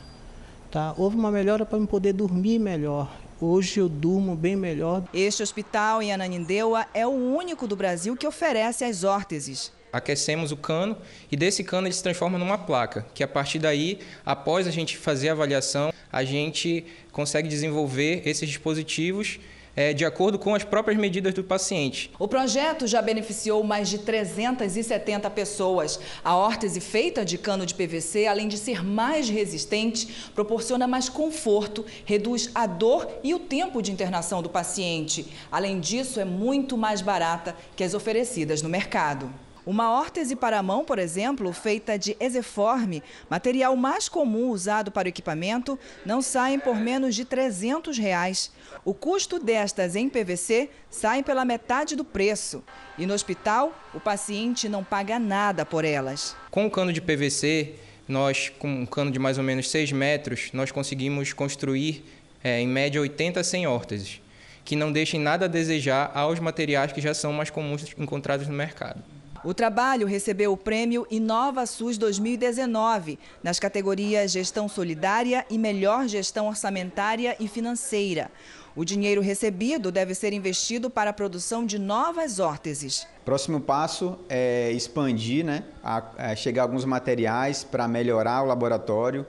[0.70, 0.94] Tá?
[0.96, 3.12] Houve uma melhora para eu poder dormir melhor.
[3.40, 5.04] Hoje eu durmo bem melhor.
[5.12, 10.58] Este hospital em Ananindeua é o único do Brasil que oferece as órteses aquecemos o
[10.58, 10.98] cano
[11.32, 14.98] e desse cano ele se transforma numa placa, que a partir daí, após a gente
[14.98, 19.40] fazer a avaliação, a gente consegue desenvolver esses dispositivos
[19.76, 22.12] é, de acordo com as próprias medidas do paciente.
[22.20, 26.00] O projeto já beneficiou mais de 370 pessoas.
[26.24, 31.86] A órtese feita de cano de PVC, além de ser mais resistente, proporciona mais conforto,
[32.06, 35.26] reduz a dor e o tempo de internação do paciente.
[35.52, 39.32] Além disso, é muito mais barata que as oferecidas no mercado.
[39.64, 45.06] Uma órtese para a mão, por exemplo, feita de exeforme, material mais comum usado para
[45.06, 48.52] o equipamento, não saem por menos de 300 reais.
[48.84, 52.64] O custo destas em PVC sai pela metade do preço.
[52.98, 56.36] E no hospital, o paciente não paga nada por elas.
[56.50, 57.76] Com o cano de PVC,
[58.08, 62.04] nós, com um cano de mais ou menos 6 metros, nós conseguimos construir,
[62.44, 64.22] é, em média, 80 a 100 órteses,
[64.66, 68.54] que não deixem nada a desejar aos materiais que já são mais comuns encontrados no
[68.56, 69.04] mercado.
[69.44, 76.48] O trabalho recebeu o prêmio Inova SUS 2019 nas categorias Gestão Solidária e Melhor Gestão
[76.48, 78.30] Orçamentária e Financeira.
[78.76, 83.08] O dinheiro recebido deve ser investido para a produção de novas órteses.
[83.26, 89.26] Próximo passo é expandir, né, a, a chegar alguns materiais para melhorar o laboratório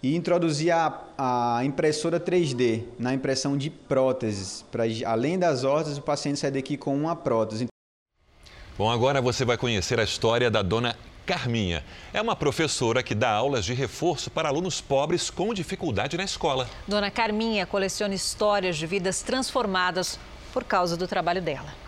[0.00, 6.02] e introduzir a, a, impressora 3D na impressão de próteses, para além das órteses o
[6.02, 7.71] paciente sair daqui com uma prótese.
[8.78, 10.96] Bom, agora você vai conhecer a história da dona
[11.26, 11.84] Carminha.
[12.12, 16.68] É uma professora que dá aulas de reforço para alunos pobres com dificuldade na escola.
[16.88, 20.18] Dona Carminha coleciona histórias de vidas transformadas
[20.54, 21.81] por causa do trabalho dela.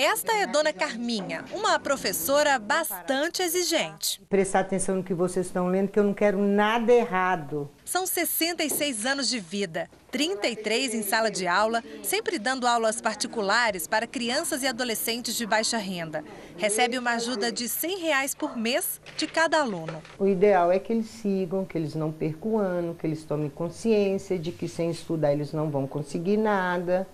[0.00, 4.22] Esta é Dona Carminha, uma professora bastante exigente.
[4.28, 7.68] Prestar atenção no que vocês estão lendo, que eu não quero nada errado.
[7.84, 14.06] São 66 anos de vida, 33 em sala de aula, sempre dando aulas particulares para
[14.06, 16.22] crianças e adolescentes de baixa renda.
[16.56, 20.00] Recebe uma ajuda de 100 reais por mês de cada aluno.
[20.16, 23.50] O ideal é que eles sigam, que eles não percam o ano, que eles tomem
[23.50, 27.04] consciência de que sem estudar eles não vão conseguir nada.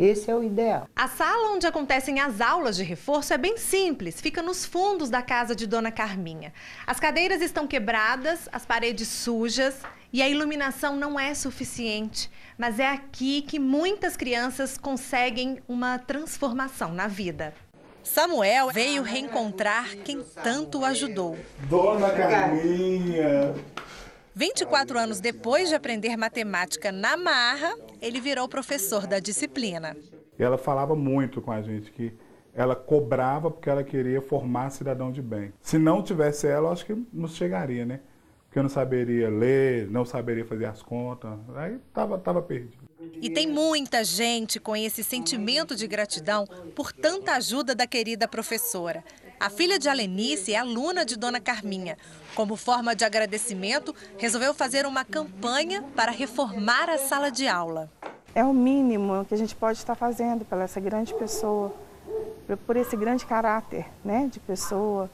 [0.00, 0.88] Esse é o ideal.
[0.96, 5.20] A sala onde acontecem as aulas de reforço é bem simples, fica nos fundos da
[5.20, 6.54] casa de Dona Carminha.
[6.86, 9.76] As cadeiras estão quebradas, as paredes sujas
[10.10, 12.30] e a iluminação não é suficiente.
[12.56, 17.52] Mas é aqui que muitas crianças conseguem uma transformação na vida.
[18.02, 21.38] Samuel veio reencontrar quem tanto ajudou.
[21.68, 23.54] Dona Carminha!
[24.34, 29.96] 24 anos depois de aprender matemática na marra, ele virou professor da disciplina.
[30.38, 32.12] Ela falava muito com a gente que
[32.54, 35.52] ela cobrava porque ela queria formar cidadão de bem.
[35.60, 38.00] Se não tivesse ela, acho que não chegaria, né?
[38.44, 42.90] Porque eu não saberia ler, não saberia fazer as contas, aí tava, tava perdido.
[43.22, 49.04] E tem muita gente com esse sentimento de gratidão por tanta ajuda da querida professora.
[49.38, 51.96] A filha de Alenice é aluna de Dona Carminha.
[52.34, 57.90] Como forma de agradecimento, resolveu fazer uma campanha para reformar a sala de aula.
[58.34, 61.74] É o mínimo que a gente pode estar fazendo pela essa grande pessoa,
[62.66, 65.10] por esse grande caráter né, de pessoa.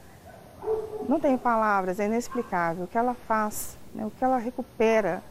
[1.09, 2.83] Não tem palavras, é inexplicável.
[2.85, 5.23] O que ela faz, né, o que ela recupera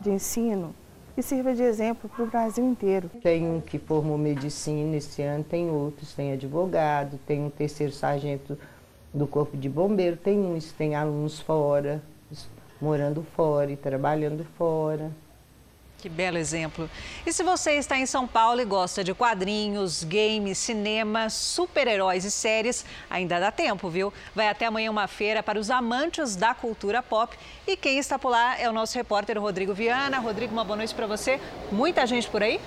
[0.00, 0.74] de ensino,
[1.14, 3.08] que sirva de exemplo para o Brasil inteiro.
[3.22, 8.58] Tem um que formou medicina esse ano, tem outros, tem advogado, tem um terceiro sargento
[9.12, 12.02] do Corpo de Bombeiro, tem uns, tem alunos fora,
[12.80, 15.10] morando fora e trabalhando fora.
[15.98, 16.88] Que belo exemplo.
[17.26, 22.30] E se você está em São Paulo e gosta de quadrinhos, games, cinema, super-heróis e
[22.30, 24.12] séries, ainda dá tempo, viu?
[24.32, 27.36] Vai até amanhã uma feira para os amantes da cultura pop.
[27.66, 30.20] E quem está por lá é o nosso repórter Rodrigo Viana.
[30.20, 31.40] Rodrigo, uma boa noite para você.
[31.72, 32.60] Muita gente por aí?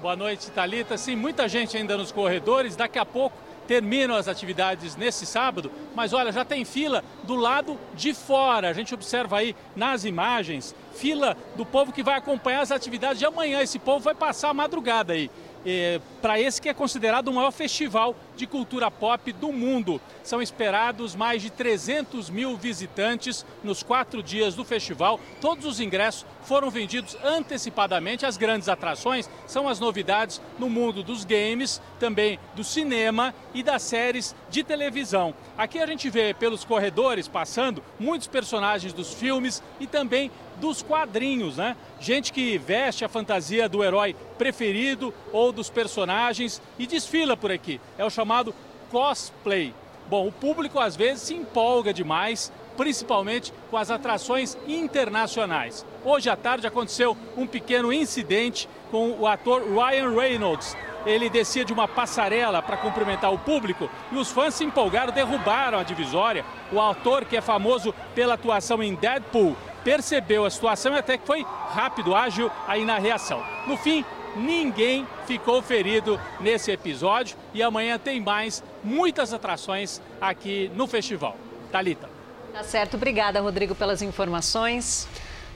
[0.00, 0.96] Boa noite, Talita.
[0.96, 2.76] Sim, muita gente ainda nos corredores.
[2.76, 3.36] Daqui a pouco
[3.66, 8.70] terminam as atividades nesse sábado, mas olha, já tem fila do lado de fora.
[8.70, 13.26] A gente observa aí nas imagens, fila do povo que vai acompanhar as atividades de
[13.26, 13.60] amanhã.
[13.60, 15.28] Esse povo vai passar a madrugada aí.
[15.66, 20.00] É, para esse que é considerado o maior festival de cultura pop do mundo.
[20.22, 25.18] São esperados mais de 300 mil visitantes nos quatro dias do festival.
[25.40, 28.24] Todos os ingressos foram vendidos antecipadamente.
[28.24, 33.82] As grandes atrações são as novidades no mundo dos games, também do cinema e das
[33.82, 35.34] séries de televisão.
[35.56, 40.30] Aqui a gente vê pelos corredores passando muitos personagens dos filmes e também
[40.60, 41.76] dos quadrinhos, né?
[42.00, 47.80] Gente que veste a fantasia do herói preferido ou dos personagens e desfila por aqui.
[47.96, 48.54] É o chamado
[48.90, 49.74] cosplay.
[50.08, 55.84] Bom, o público às vezes se empolga demais, principalmente com as atrações internacionais.
[56.04, 60.76] Hoje à tarde aconteceu um pequeno incidente com o ator Ryan Reynolds.
[61.04, 65.78] Ele descia de uma passarela para cumprimentar o público e os fãs se empolgaram, derrubaram
[65.78, 66.44] a divisória.
[66.72, 71.26] O ator, que é famoso pela atuação em Deadpool, percebeu a situação e até que
[71.26, 73.42] foi rápido, ágil aí na reação.
[73.66, 74.04] No fim,
[74.36, 81.36] ninguém ficou ferido nesse episódio e amanhã tem mais muitas atrações aqui no festival.
[81.70, 82.08] Talita.
[82.52, 85.06] Tá certo, obrigada Rodrigo pelas informações.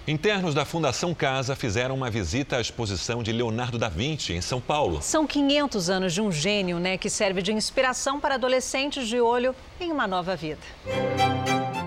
[0.06, 4.60] Internos da Fundação Casa fizeram uma visita à exposição de Leonardo da Vinci, em São
[4.60, 5.00] Paulo.
[5.00, 9.54] São 500 anos de um gênio, né, que serve de inspiração para adolescentes de olho
[9.80, 10.58] em uma nova vida.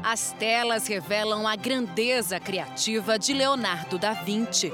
[0.07, 4.71] As telas revelam a grandeza criativa de Leonardo da Vinci.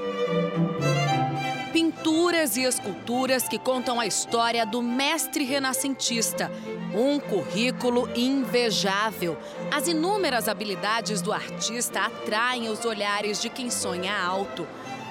[1.72, 6.52] Pinturas e esculturas que contam a história do mestre renascentista.
[6.94, 9.38] Um currículo invejável.
[9.70, 14.68] As inúmeras habilidades do artista atraem os olhares de quem sonha alto.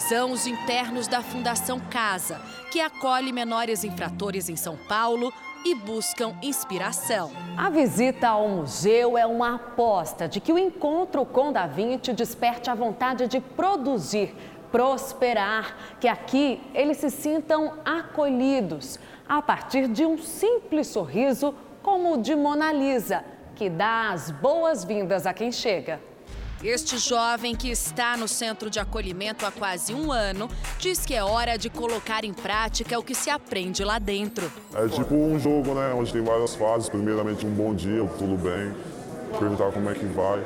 [0.10, 2.42] São os internos da Fundação Casa,
[2.72, 5.32] que acolhe menores infratores em São Paulo
[5.64, 7.32] e buscam inspiração.
[7.56, 12.70] A visita ao museu é uma aposta de que o encontro com Da Vinci desperte
[12.70, 14.36] a vontade de produzir,
[14.72, 19.00] prosperar, que aqui eles se sintam acolhidos
[19.30, 23.24] a partir de um simples sorriso como o de Mona Lisa,
[23.56, 26.11] que dá as boas-vindas a quem chega.
[26.64, 30.48] Este jovem que está no centro de acolhimento há quase um ano
[30.78, 34.52] diz que é hora de colocar em prática o que se aprende lá dentro.
[34.76, 35.92] É tipo um jogo, né?
[35.92, 36.88] Onde tem várias fases.
[36.88, 38.76] Primeiramente, um bom dia, tudo bem.
[39.40, 40.40] Perguntar como é que vai.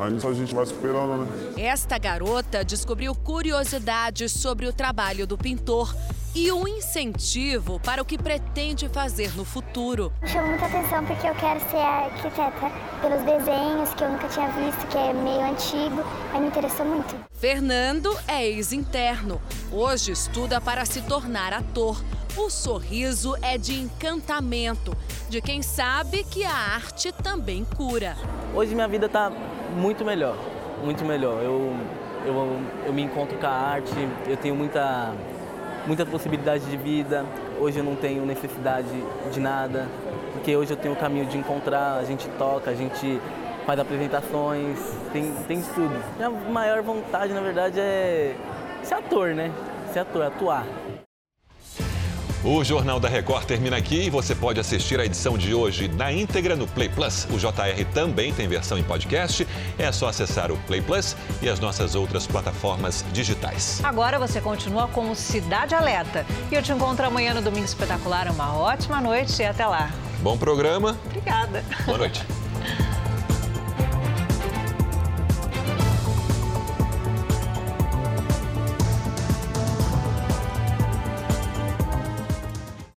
[0.00, 1.28] Aí a gente vai superando, né?
[1.58, 5.94] Esta garota descobriu curiosidades sobre o trabalho do pintor
[6.34, 10.12] e um incentivo para o que pretende fazer no futuro.
[10.24, 14.86] Chama muita atenção porque eu quero ser arquiteta pelos desenhos que eu nunca tinha visto,
[14.88, 16.02] que é meio antigo,
[16.32, 17.14] aí me interessou muito.
[17.32, 19.40] Fernando é ex-interno.
[19.70, 22.02] Hoje estuda para se tornar ator.
[22.34, 24.96] O sorriso é de encantamento,
[25.28, 28.16] de quem sabe que a arte também cura.
[28.54, 29.30] Hoje minha vida está
[29.76, 30.36] muito melhor,
[30.82, 31.42] muito melhor.
[31.42, 31.76] Eu,
[32.24, 33.92] eu, eu me encontro com a arte,
[34.26, 35.12] eu tenho muita
[35.86, 37.24] muita possibilidade de vida.
[37.60, 38.88] Hoje eu não tenho necessidade
[39.32, 39.86] de nada,
[40.32, 43.20] porque hoje eu tenho o caminho de encontrar, a gente toca, a gente
[43.66, 44.78] faz apresentações,
[45.12, 45.94] tem, tem tudo.
[46.16, 48.34] Minha maior vontade, na verdade, é
[48.82, 49.52] ser ator, né?
[49.92, 50.66] Ser ator, atuar.
[52.44, 56.10] O Jornal da Record termina aqui e você pode assistir a edição de hoje na
[56.10, 57.24] íntegra no Play Plus.
[57.30, 59.46] O JR também tem versão em podcast.
[59.78, 63.80] É só acessar o Play Plus e as nossas outras plataformas digitais.
[63.84, 66.26] Agora você continua com Cidade Alerta.
[66.50, 68.28] E eu te encontro amanhã no Domingo Espetacular.
[68.32, 69.92] Uma ótima noite e até lá.
[70.20, 70.98] Bom programa.
[71.06, 71.64] Obrigada.
[71.86, 72.26] Boa noite.